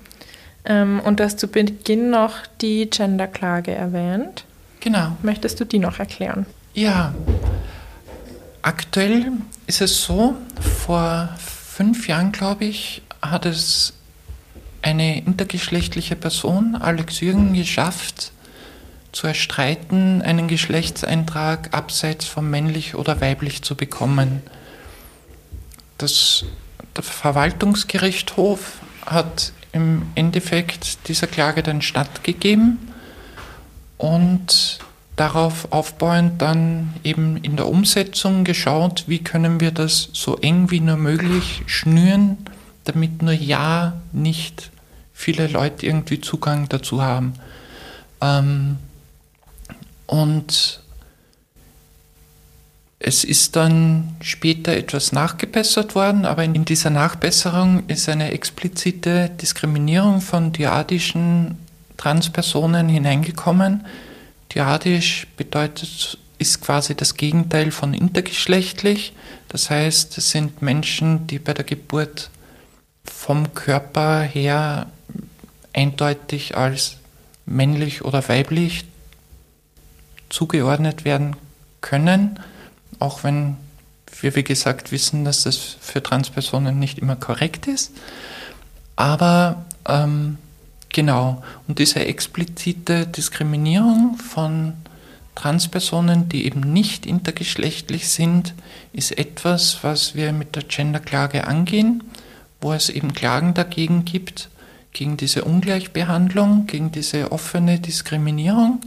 Ähm, 0.64 1.01
und 1.05 1.20
du 1.20 1.25
hast 1.25 1.38
zu 1.38 1.46
Beginn 1.46 2.11
noch 2.11 2.35
die 2.61 2.90
Genderklage 2.90 3.72
erwähnt. 3.72 4.44
Genau. 4.81 5.16
Möchtest 5.22 5.61
du 5.61 5.64
die 5.64 5.79
noch 5.79 5.99
erklären? 5.99 6.46
Ja. 6.75 7.14
Aktuell 8.62 9.31
ist 9.66 9.81
es 9.81 10.03
so, 10.03 10.35
vor 10.61 11.29
fünf 11.38 12.09
Jahren, 12.09 12.33
glaube 12.33 12.64
ich, 12.64 13.03
hat 13.22 13.46
es 13.46 13.92
eine 14.83 15.18
intergeschlechtliche 15.18 16.16
Person, 16.16 16.77
Alex 16.77 17.20
Jürgen, 17.20 17.55
geschafft, 17.55 18.33
zu 19.16 19.26
erstreiten, 19.26 20.20
einen 20.20 20.46
Geschlechtseintrag 20.46 21.72
abseits 21.72 22.26
von 22.26 22.50
männlich 22.50 22.96
oder 22.96 23.22
weiblich 23.22 23.62
zu 23.62 23.74
bekommen. 23.74 24.42
Das, 25.96 26.44
der 26.94 27.02
Verwaltungsgerichtshof 27.02 28.74
hat 29.07 29.52
im 29.72 30.02
Endeffekt 30.16 31.09
dieser 31.09 31.29
Klage 31.29 31.62
dann 31.62 31.81
stattgegeben 31.81 32.76
und 33.96 34.81
darauf 35.16 35.72
aufbauend 35.72 36.42
dann 36.42 36.92
eben 37.02 37.38
in 37.38 37.57
der 37.57 37.68
Umsetzung 37.68 38.44
geschaut, 38.44 39.05
wie 39.07 39.24
können 39.24 39.61
wir 39.61 39.70
das 39.70 40.11
so 40.12 40.37
eng 40.37 40.70
wie 40.70 40.81
nur 40.81 40.98
möglich 40.98 41.62
schnüren, 41.64 42.37
damit 42.85 43.22
nur 43.22 43.33
ja 43.33 43.94
nicht 44.12 44.70
viele 45.14 45.46
Leute 45.46 45.87
irgendwie 45.87 46.20
Zugang 46.20 46.68
dazu 46.68 47.00
haben. 47.00 47.33
Ähm, 48.20 48.76
und 50.06 50.80
es 52.98 53.24
ist 53.24 53.56
dann 53.56 54.16
später 54.22 54.72
etwas 54.74 55.12
nachgebessert 55.12 55.94
worden, 55.94 56.24
aber 56.24 56.44
in 56.44 56.64
dieser 56.64 56.90
Nachbesserung 56.90 57.84
ist 57.88 58.08
eine 58.08 58.32
explizite 58.32 59.30
Diskriminierung 59.30 60.20
von 60.20 60.52
dyadischen 60.52 61.58
Transpersonen 61.98 62.88
hineingekommen. 62.88 63.86
Dyadisch 64.54 65.26
bedeutet, 65.36 66.18
ist 66.38 66.60
quasi 66.62 66.94
das 66.94 67.14
Gegenteil 67.14 67.70
von 67.70 67.94
intergeschlechtlich. 67.94 69.12
Das 69.48 69.70
heißt, 69.70 70.18
es 70.18 70.30
sind 70.30 70.62
Menschen, 70.62 71.26
die 71.26 71.38
bei 71.38 71.54
der 71.54 71.64
Geburt 71.64 72.30
vom 73.04 73.54
Körper 73.54 74.22
her 74.22 74.86
eindeutig 75.72 76.56
als 76.56 76.96
männlich 77.44 78.04
oder 78.04 78.26
weiblich 78.28 78.84
zugeordnet 80.28 81.04
werden 81.04 81.36
können, 81.80 82.40
auch 82.98 83.24
wenn 83.24 83.56
wir, 84.20 84.34
wie 84.34 84.44
gesagt, 84.44 84.92
wissen, 84.92 85.24
dass 85.24 85.42
das 85.42 85.76
für 85.80 86.02
Transpersonen 86.02 86.78
nicht 86.78 86.98
immer 86.98 87.16
korrekt 87.16 87.66
ist. 87.66 87.92
Aber 88.96 89.66
ähm, 89.86 90.38
genau, 90.92 91.42
und 91.68 91.78
diese 91.78 92.00
explizite 92.00 93.06
Diskriminierung 93.06 94.16
von 94.16 94.74
Transpersonen, 95.34 96.28
die 96.30 96.46
eben 96.46 96.60
nicht 96.60 97.04
intergeschlechtlich 97.04 98.08
sind, 98.08 98.54
ist 98.92 99.16
etwas, 99.18 99.84
was 99.84 100.14
wir 100.14 100.32
mit 100.32 100.56
der 100.56 100.62
Genderklage 100.62 101.46
angehen, 101.46 102.02
wo 102.60 102.72
es 102.72 102.88
eben 102.88 103.12
Klagen 103.12 103.52
dagegen 103.52 104.06
gibt, 104.06 104.48
gegen 104.92 105.18
diese 105.18 105.44
Ungleichbehandlung, 105.44 106.66
gegen 106.66 106.90
diese 106.90 107.30
offene 107.30 107.78
Diskriminierung 107.78 108.80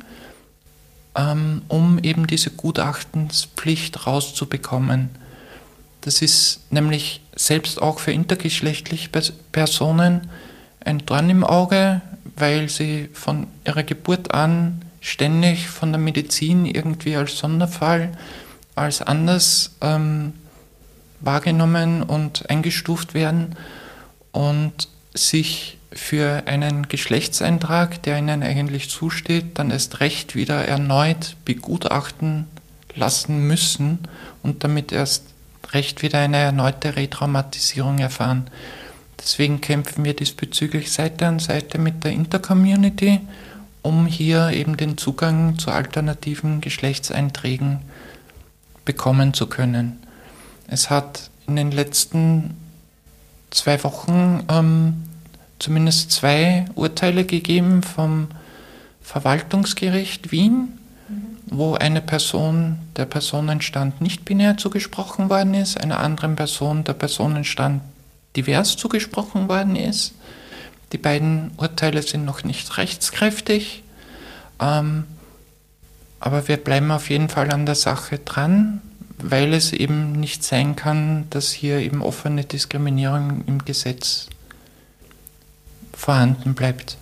ähm, 1.20 1.64
um 1.68 2.00
eben 2.00 2.28
diese 2.28 2.52
Gutachtenspflicht 2.52 4.08
rauszubekommen. 4.08 5.10
Das 6.02 6.22
ist 6.22 6.72
nämlich 6.72 7.22
selbst 7.36 7.82
auch 7.82 8.00
für 8.00 8.12
intergeschlechtliche 8.12 9.10
Personen 9.52 10.30
ein 10.80 11.00
Dorn 11.06 11.30
im 11.30 11.44
Auge, 11.44 12.02
weil 12.38 12.70
sie 12.70 13.10
von 13.12 13.48
ihrer 13.66 13.84
Geburt 13.84 14.34
an 14.34 14.82
ständig 15.02 15.68
von 15.68 15.92
der 15.92 16.00
Medizin 16.00 16.66
irgendwie 16.66 17.16
als 17.16 17.38
Sonderfall, 17.38 18.18
als 18.76 19.02
anders 19.02 19.76
ähm, 19.82 20.34
wahrgenommen 21.20 22.02
und 22.02 22.50
eingestuft 22.50 23.14
werden 23.14 23.58
und 24.32 24.88
sich 25.14 25.79
für 25.92 26.44
einen 26.46 26.88
Geschlechtseintrag, 26.88 28.04
der 28.04 28.20
ihnen 28.20 28.44
eigentlich 28.44 28.90
zusteht, 28.90 29.58
dann 29.58 29.72
erst 29.72 30.00
recht 30.02 30.36
wieder 30.36 30.66
erneut 30.66 31.36
begutachten 31.46 32.48
lassen 32.96 33.48
müssen 33.48 34.00
und 34.44 34.64
damit 34.64 34.92
erst 34.92 35.24
recht 35.72 36.02
wieder 36.02 36.20
eine 36.20 36.38
erneute 36.38 36.96
Retraumatisierung 36.96 38.00
erfahren. 38.00 38.48
Deswegen 39.20 39.62
kämpfen 39.62 40.06
wir 40.06 40.16
diesbezüglich 40.16 40.92
Seite 40.92 41.28
an 41.28 41.40
Seite 41.40 41.78
mit 41.78 42.04
der 42.04 42.12
Intercommunity, 42.12 43.20
um 43.82 44.06
hier 44.06 44.52
eben 44.52 44.78
den 44.78 44.98
Zugang 44.98 45.58
zu 45.58 45.72
alternativen 45.72 46.62
Geschlechtseinträgen 46.62 47.80
bekommen 48.86 49.34
zu 49.34 49.48
können. 49.48 50.00
Es 50.68 50.90
hat 50.90 51.30
in 51.48 51.56
den 51.56 51.72
letzten 51.72 52.56
zwei 53.50 53.84
Wochen 53.84 54.46
ähm, 54.50 55.09
zumindest 55.60 56.12
zwei 56.12 56.66
Urteile 56.76 57.26
gegeben 57.26 57.84
vom 57.84 58.30
Verwaltungsgericht 59.02 60.32
Wien, 60.32 60.80
mhm. 61.08 61.38
wo 61.48 61.76
eine 61.76 62.02
Person 62.02 62.80
der 62.96 63.06
Personenstand 63.06 64.02
nicht 64.02 64.26
binär 64.26 64.58
zugesprochen 64.58 65.30
worden 65.30 65.54
ist, 65.54 65.80
einer 65.80 66.00
anderen 66.00 66.36
Person 66.36 66.84
der 66.84 66.94
Personenstand 66.94 67.82
divers 68.36 68.78
zugesprochen 68.78 69.50
worden 69.50 69.76
ist. 69.76 70.14
Die 70.94 70.98
beiden 70.98 71.52
Urteile 71.58 72.02
sind 72.02 72.26
noch 72.26 72.44
nicht 72.44 72.78
rechtskräftig, 72.78 73.84
ähm, 74.60 75.06
aber 76.20 76.48
wir 76.48 76.58
bleiben 76.58 76.92
auf 76.92 77.10
jeden 77.10 77.30
Fall 77.30 77.52
an 77.52 77.66
der 77.66 77.76
Sache 77.76 78.20
dran, 78.20 78.82
weil 79.18 79.54
es 79.54 79.74
eben 79.74 80.14
nicht 80.14 80.44
sein 80.44 80.76
kann, 80.76 81.28
dass 81.30 81.52
hier 81.52 81.80
eben 81.80 82.02
offene 82.02 82.44
Diskriminierung 82.44 83.44
im 83.46 83.66
Gesetz 83.66 84.30
vorhanden 86.10 86.56
bleibt. 86.56 86.98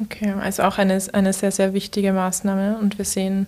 Okay, 0.00 0.32
also 0.40 0.62
auch 0.62 0.78
eine, 0.78 0.98
eine 1.12 1.34
sehr, 1.34 1.52
sehr 1.52 1.74
wichtige 1.74 2.14
Maßnahme 2.14 2.78
und 2.80 2.96
wir 2.96 3.04
sehen, 3.04 3.46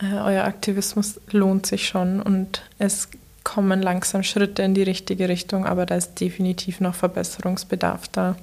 äh, 0.00 0.14
euer 0.14 0.44
Aktivismus 0.44 1.18
lohnt 1.32 1.66
sich 1.66 1.88
schon 1.88 2.22
und 2.22 2.62
es 2.78 3.08
kommen 3.42 3.82
langsam 3.82 4.22
Schritte 4.22 4.62
in 4.62 4.74
die 4.74 4.84
richtige 4.84 5.28
Richtung, 5.28 5.66
aber 5.66 5.84
da 5.84 5.96
ist 5.96 6.20
definitiv 6.20 6.78
noch 6.78 6.94
Verbesserungsbedarf 6.94 8.06
da 8.06 8.36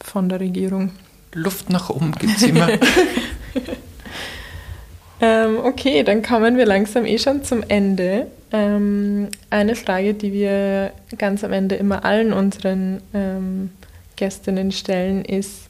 von 0.00 0.28
der 0.28 0.40
Regierung. 0.40 0.90
Luft 1.32 1.70
nach 1.70 1.88
oben 1.88 2.10
gibt 2.18 2.38
es 2.38 2.42
immer. 2.42 2.68
ähm, 5.20 5.58
okay, 5.62 6.02
dann 6.02 6.24
kommen 6.24 6.56
wir 6.56 6.66
langsam 6.66 7.06
eh 7.06 7.18
schon 7.18 7.44
zum 7.44 7.62
Ende. 7.68 8.26
Ähm, 8.50 9.28
eine 9.48 9.76
Frage, 9.76 10.14
die 10.14 10.32
wir 10.32 10.92
ganz 11.18 11.44
am 11.44 11.52
Ende 11.52 11.76
immer 11.76 12.04
allen 12.04 12.32
unseren 12.32 13.00
ähm, 13.14 13.70
Gästinnen 14.22 14.70
stellen, 14.70 15.24
ist, 15.24 15.68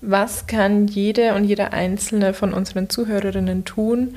was 0.00 0.46
kann 0.46 0.88
jede 0.88 1.34
und 1.34 1.44
jeder 1.44 1.74
einzelne 1.74 2.32
von 2.32 2.54
unseren 2.54 2.88
Zuhörerinnen 2.88 3.66
tun, 3.66 4.14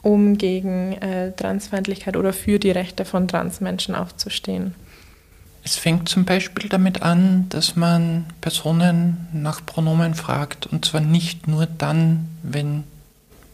um 0.00 0.38
gegen 0.38 0.94
äh, 0.94 1.32
Transfeindlichkeit 1.32 2.16
oder 2.16 2.32
für 2.32 2.58
die 2.58 2.70
Rechte 2.70 3.04
von 3.04 3.28
Transmenschen 3.28 3.94
aufzustehen? 3.94 4.74
Es 5.62 5.76
fängt 5.76 6.08
zum 6.08 6.24
Beispiel 6.24 6.70
damit 6.70 7.02
an, 7.02 7.50
dass 7.50 7.76
man 7.76 8.24
Personen 8.40 9.28
nach 9.34 9.60
Pronomen 9.66 10.14
fragt 10.14 10.66
und 10.66 10.86
zwar 10.86 11.02
nicht 11.02 11.48
nur 11.48 11.66
dann, 11.66 12.28
wenn 12.42 12.84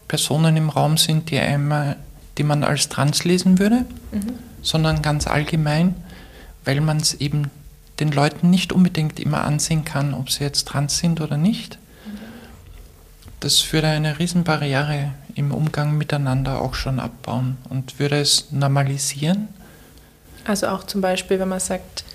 Personen 0.07 0.55
im 0.55 0.69
Raum 0.69 0.95
sind, 0.95 1.31
die, 1.31 1.39
einmal, 1.39 1.97
die 2.37 2.43
man 2.43 2.63
als 2.63 2.87
trans 2.87 3.25
lesen 3.25 3.59
würde, 3.59 3.83
mhm. 4.13 4.35
sondern 4.61 5.01
ganz 5.01 5.27
allgemein, 5.27 5.95
weil 6.63 6.79
man 6.79 6.95
es 6.97 7.15
eben 7.15 7.51
den 7.99 8.11
Leuten 8.11 8.49
nicht 8.49 8.73
unbedingt 8.73 9.19
immer 9.19 9.43
ansehen 9.43 9.85
kann, 9.85 10.13
ob 10.13 10.29
sie 10.29 10.43
jetzt 10.43 10.67
trans 10.67 10.97
sind 10.97 11.21
oder 11.21 11.37
nicht. 11.37 11.77
Das 13.39 13.71
würde 13.71 13.87
eine 13.87 14.17
Riesenbarriere 14.17 15.11
im 15.35 15.51
Umgang 15.51 15.97
miteinander 15.97 16.61
auch 16.61 16.73
schon 16.73 16.99
abbauen 16.99 17.57
und 17.69 17.99
würde 17.99 18.19
es 18.19 18.51
normalisieren. 18.51 19.49
Also 20.45 20.67
auch 20.67 20.83
zum 20.83 21.01
Beispiel, 21.01 21.39
wenn 21.39 21.49
man 21.49 21.59
sagt, 21.59 22.05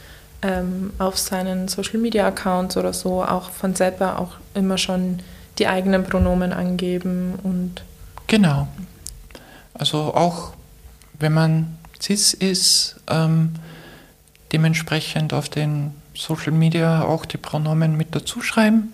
ähm, 0.43 0.93
auf 0.99 1.19
seinen 1.19 1.69
Social 1.69 1.99
Media 1.99 2.27
Accounts 2.27 2.77
oder 2.77 2.93
so 2.93 3.23
auch 3.23 3.51
von 3.51 3.75
selber 3.75 4.19
auch 4.19 4.33
immer 4.55 4.79
schon 4.79 5.21
die 5.59 5.67
eigenen 5.67 6.05
Pronomen 6.05 6.53
angeben 6.53 7.35
und. 7.43 7.83
Genau. 8.27 8.69
Also 9.75 10.15
auch 10.15 10.53
wenn 11.19 11.33
man 11.35 11.79
cis 12.01 12.33
ist, 12.33 12.97
ähm, 13.09 13.55
dementsprechend 14.53 15.33
auf 15.33 15.49
den 15.49 15.95
Social 16.15 16.53
Media 16.53 17.03
auch 17.03 17.25
die 17.25 17.37
Pronomen 17.37 17.97
mit 17.97 18.15
dazu 18.15 18.43
schreiben, 18.43 18.93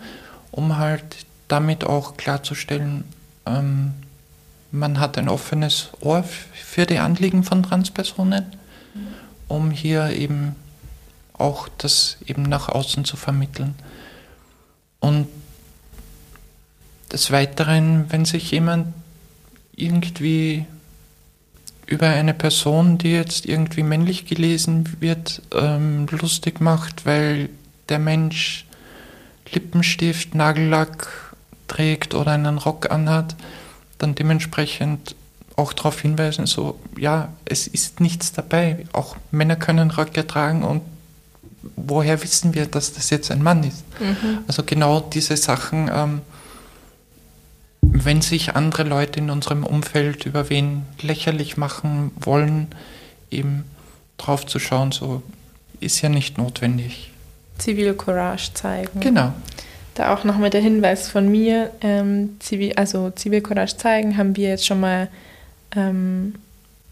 um 0.51 0.77
halt 0.77 1.27
damit 1.49 1.85
auch 1.85 2.16
klarzustellen, 2.16 3.05
ähm, 3.47 3.95
man 4.71 5.01
hat 5.01 5.16
ein 5.16 5.29
offenes 5.29 5.90
Ohr 6.01 6.23
für 6.23 6.87
die 6.87 6.99
Anliegen 6.99 7.45
von 7.45 7.62
Transpersonen, 7.62 8.45
um 9.49 9.71
hier 9.71 10.11
eben 10.11 10.57
auch 11.33 11.69
das 11.79 12.19
eben 12.27 12.42
nach 12.42 12.69
außen 12.69 13.05
zu 13.05 13.16
vermitteln. 13.16 13.75
Und 15.01 15.29
des 17.12 17.31
Weiteren, 17.31 18.11
wenn 18.11 18.25
sich 18.25 18.51
jemand 18.51 18.92
irgendwie 19.75 20.66
über 21.87 22.09
eine 22.09 22.35
Person, 22.35 22.99
die 22.99 23.12
jetzt 23.12 23.46
irgendwie 23.46 23.83
männlich 23.83 24.27
gelesen 24.27 24.88
wird, 25.01 25.42
ähm, 25.55 26.07
lustig 26.11 26.61
macht, 26.61 27.07
weil 27.07 27.49
der 27.88 27.99
Mensch 27.99 28.66
Lippenstift, 29.53 30.35
Nagellack 30.35 31.35
trägt 31.68 32.14
oder 32.14 32.33
einen 32.33 32.59
Rock 32.59 32.90
anhat, 32.90 33.37
dann 33.99 34.14
dementsprechend 34.14 35.14
auch 35.55 35.72
darauf 35.72 36.01
hinweisen, 36.01 36.46
so, 36.46 36.79
ja, 36.99 37.33
es 37.44 37.66
ist 37.66 38.01
nichts 38.01 38.33
dabei. 38.33 38.85
Auch 38.92 39.16
Männer 39.31 39.57
können 39.57 39.90
Röcke 39.90 40.27
tragen 40.27 40.62
und 40.62 40.83
woher 41.77 42.22
wissen 42.22 42.55
wir, 42.55 42.66
dass 42.66 42.92
das 42.92 43.11
jetzt 43.11 43.31
ein 43.31 43.42
Mann 43.42 43.64
ist? 43.64 43.85
Mhm. 43.99 44.38
Also 44.46 44.62
genau 44.64 45.01
diese 45.01 45.37
Sachen, 45.37 45.90
ähm, 45.92 46.20
wenn 48.05 48.21
sich 48.23 48.57
andere 48.57 48.83
Leute 48.83 49.21
in 49.21 49.31
unserem 49.31 49.65
Umfeld 49.65 50.27
über 50.27 50.51
wen 50.51 50.83
lächerlich 51.01 51.57
machen 51.57 52.11
wollen, 52.17 52.69
eben 53.31 53.65
drauf 54.19 54.47
zu 54.47 54.59
schauen, 54.59 54.93
so 54.93 55.23
ist 55.81 56.01
ja 56.03 56.09
nicht 56.09 56.39
notwendig. 56.39 57.13
Zivilcourage 57.59 58.53
zeigen. 58.55 59.01
Genau. 59.01 59.33
Da 59.95 60.15
auch 60.15 60.25
nochmal 60.25 60.51
der 60.51 60.61
Hinweis 60.61 61.09
von 61.09 61.29
mir, 61.31 61.71
ähm, 61.81 62.37
Zivil, 62.39 62.75
also 62.75 63.11
Zivilcourage 63.11 63.77
zeigen 63.77 64.17
haben 64.17 64.37
wir 64.37 64.51
jetzt 64.51 64.67
schon 64.67 64.81
mal, 64.81 65.09
ähm, 65.75 66.35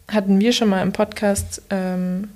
hatten 0.08 0.40
wir 0.40 0.52
schon 0.52 0.68
mal 0.68 0.82
im 0.82 0.92
Podcast 0.92 1.60
ähm, 1.70 2.28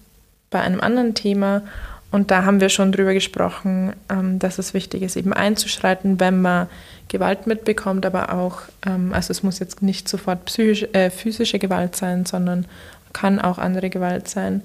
bei 0.50 0.60
einem 0.60 0.80
anderen 0.80 1.14
Thema 1.14 1.62
und 2.10 2.30
da 2.30 2.44
haben 2.44 2.60
wir 2.60 2.70
schon 2.70 2.92
drüber 2.92 3.12
gesprochen, 3.12 3.92
ähm, 4.08 4.38
dass 4.38 4.58
es 4.58 4.72
wichtig 4.72 5.02
ist, 5.02 5.16
eben 5.16 5.32
einzuschreiten, 5.32 6.18
wenn 6.20 6.40
man 6.40 6.68
Gewalt 7.08 7.46
mitbekommt, 7.46 8.06
aber 8.06 8.32
auch, 8.32 8.62
ähm, 8.86 9.12
also 9.12 9.30
es 9.30 9.42
muss 9.42 9.58
jetzt 9.58 9.82
nicht 9.82 10.08
sofort 10.08 10.44
psychisch, 10.46 10.86
äh, 10.92 11.10
physische 11.10 11.58
Gewalt 11.58 11.96
sein, 11.96 12.24
sondern 12.24 12.66
kann 13.12 13.38
auch 13.38 13.58
andere 13.58 13.90
Gewalt 13.90 14.28
sein. 14.28 14.62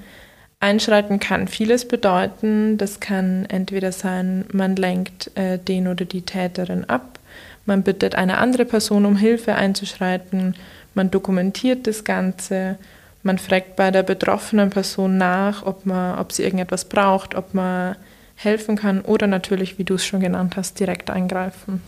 Einschreiten 0.60 1.20
kann 1.20 1.50
vieles 1.50 1.86
bedeuten. 1.86 2.78
Das 2.78 3.02
kann 3.02 3.46
entweder 3.50 3.92
sein, 3.92 4.46
man 4.54 4.78
lenkt 4.78 5.36
äh, 5.36 5.60
den 5.60 5.90
oder 5.90 6.06
die 6.06 6.22
Täterin 6.22 6.86
ab, 6.86 7.20
man 7.66 7.84
bittet 7.84 8.16
eine 8.16 8.38
andere 8.38 8.66
Person 8.66 9.06
um 9.06 9.18
Hilfe 9.18 9.56
einzuschreiten, 9.56 10.56
man 10.94 11.12
dokumentiert 11.12 11.88
das 11.88 12.04
Ganze, 12.04 12.78
man 13.24 13.40
fragt 13.40 13.78
bei 13.78 13.90
der 13.90 14.04
betroffenen 14.04 14.70
Person 14.70 15.18
nach, 15.18 15.66
ob, 15.66 15.86
man, 15.86 16.20
ob 16.20 16.32
sie 16.32 16.44
irgendetwas 16.44 16.86
braucht, 16.86 17.36
ob 17.36 17.54
man 17.54 17.96
helfen 18.36 18.76
kann 18.76 19.02
oder 19.02 19.28
natürlich, 19.28 19.78
wie 19.78 19.86
du 19.86 19.96
es 19.96 20.06
schon 20.06 20.20
genannt 20.20 20.58
hast, 20.58 20.80
direkt 20.80 21.10
eingreifen. 21.10 21.82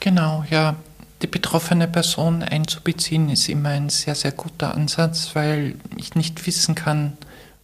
Genau, 0.00 0.44
ja. 0.50 0.76
Die 1.22 1.26
betroffene 1.26 1.88
Person 1.88 2.44
einzubeziehen 2.44 3.28
ist 3.28 3.48
immer 3.48 3.70
ein 3.70 3.88
sehr, 3.88 4.14
sehr 4.14 4.30
guter 4.30 4.72
Ansatz, 4.74 5.30
weil 5.34 5.74
ich 5.96 6.14
nicht 6.14 6.46
wissen 6.46 6.76
kann, 6.76 7.16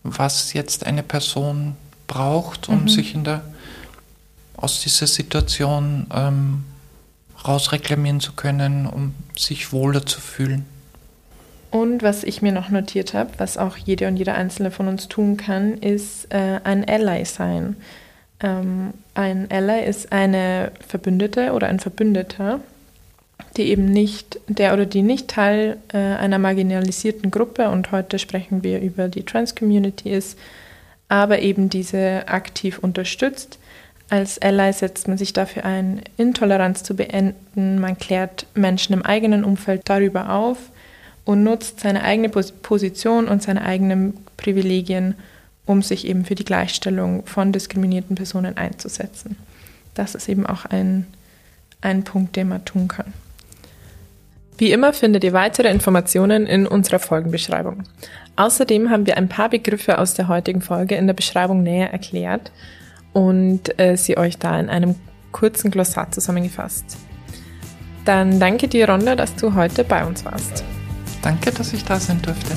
was 0.03 0.53
jetzt 0.55 0.85
eine 0.85 1.05
Person 1.05 1.77
braucht, 2.09 2.69
um 2.69 2.83
mhm. 2.83 2.89
sich 2.89 3.15
in 3.15 3.23
der, 3.23 3.43
aus 4.57 4.81
dieser 4.81 5.07
Situation 5.07 6.09
ähm, 6.13 6.65
rausreklamieren 7.47 8.19
zu 8.19 8.33
können, 8.33 8.87
um 8.87 9.15
sich 9.39 9.73
wohler 9.73 10.05
zu 10.05 10.21
fühlen. 10.21 10.67
Und 11.75 12.05
was 12.05 12.23
ich 12.23 12.41
mir 12.41 12.53
noch 12.53 12.69
notiert 12.69 13.15
habe, 13.15 13.31
was 13.39 13.59
auch 13.59 13.77
jede 13.77 14.07
und 14.07 14.17
jeder 14.17 14.37
Einzelne 14.37 14.71
von 14.71 14.87
uns 14.87 15.09
tun 15.09 15.37
kann, 15.37 15.73
ist 15.79 16.33
äh, 16.33 16.61
ein 16.63 16.89
Ally 16.89 17.25
sein. 17.25 17.75
Ähm, 18.39 18.95
ein 19.15 19.49
Ally 19.51 19.85
ist 19.85 20.13
eine 20.13 20.71
Verbündete 20.87 21.51
oder 21.51 21.67
ein 21.67 21.81
Verbündeter, 21.81 22.61
die 23.57 23.65
eben 23.65 23.87
nicht, 23.87 24.39
der 24.47 24.73
oder 24.73 24.87
die 24.87 25.03
nicht 25.03 25.27
Teil 25.27 25.79
äh, 25.93 25.99
einer 25.99 26.39
marginalisierten 26.39 27.33
Gruppe 27.33 27.69
und 27.71 27.91
heute 27.91 28.21
sprechen 28.21 28.63
wir 28.63 28.81
über 28.81 29.09
die 29.09 29.25
Trans-Community 29.25 30.11
ist, 30.11 30.39
aber 31.09 31.41
eben 31.41 31.71
diese 31.71 32.29
aktiv 32.29 32.79
unterstützt. 32.79 33.59
Als 34.11 34.41
Ally 34.41 34.73
setzt 34.73 35.09
man 35.09 35.19
sich 35.19 35.33
dafür 35.33 35.65
ein, 35.65 36.03
Intoleranz 36.19 36.85
zu 36.85 36.95
beenden. 36.95 37.81
Man 37.81 37.99
klärt 37.99 38.47
Menschen 38.55 38.93
im 38.93 39.03
eigenen 39.03 39.43
Umfeld 39.43 39.83
darüber 39.87 40.31
auf 40.31 40.71
und 41.25 41.43
nutzt 41.43 41.81
seine 41.81 42.03
eigene 42.03 42.29
Position 42.29 43.29
und 43.29 43.43
seine 43.43 43.65
eigenen 43.65 44.17
Privilegien, 44.37 45.15
um 45.67 45.83
sich 45.83 46.07
eben 46.07 46.25
für 46.25 46.35
die 46.35 46.45
Gleichstellung 46.45 47.27
von 47.27 47.53
diskriminierten 47.53 48.17
Personen 48.17 48.57
einzusetzen. 48.57 49.37
Das 49.95 50.15
ist 50.15 50.29
eben 50.29 50.47
auch 50.47 50.67
ein, 50.67 51.07
ein 51.81 52.05
Punkt, 52.05 52.37
den 52.37 52.49
man 52.49 52.65
tun 52.65 52.89
kann. 52.89 53.13
Wie 54.57 54.71
immer 54.71 54.93
findet 54.93 55.25
ihr 55.25 55.33
weitere 55.33 55.69
Informationen 55.69 56.47
in 56.47 56.67
unserer 56.67 57.01
Folgenbeschreibung. 57.01 57.83
Außerdem 58.37 58.91
haben 58.91 59.07
wir 59.07 59.17
ein 59.17 59.29
paar 59.29 59.49
Begriffe 59.49 59.99
aus 59.99 60.15
der 60.15 60.29
heutigen 60.29 60.61
Folge 60.61 60.95
in 60.95 61.07
der 61.07 61.15
Beschreibung 61.15 61.63
näher 61.63 61.93
erklärt 61.93 62.53
und 63.13 63.79
äh, 63.81 63.97
sie 63.97 64.17
euch 64.17 64.39
da 64.39 64.59
in 64.59 64.69
einem 64.69 64.95
kurzen 65.33 65.71
Glossar 65.71 66.13
zusammengefasst. 66.13 66.97
Dann 68.05 68.39
danke 68.39 68.69
dir, 68.69 68.89
Ronda, 68.89 69.17
dass 69.17 69.35
du 69.35 69.55
heute 69.55 69.83
bei 69.83 70.05
uns 70.05 70.25
warst. 70.25 70.65
Danke, 71.25 71.53
dass 71.53 71.73
ich 71.73 71.83
da 71.87 71.99
sein 71.99 72.21
durfte. 72.21 72.55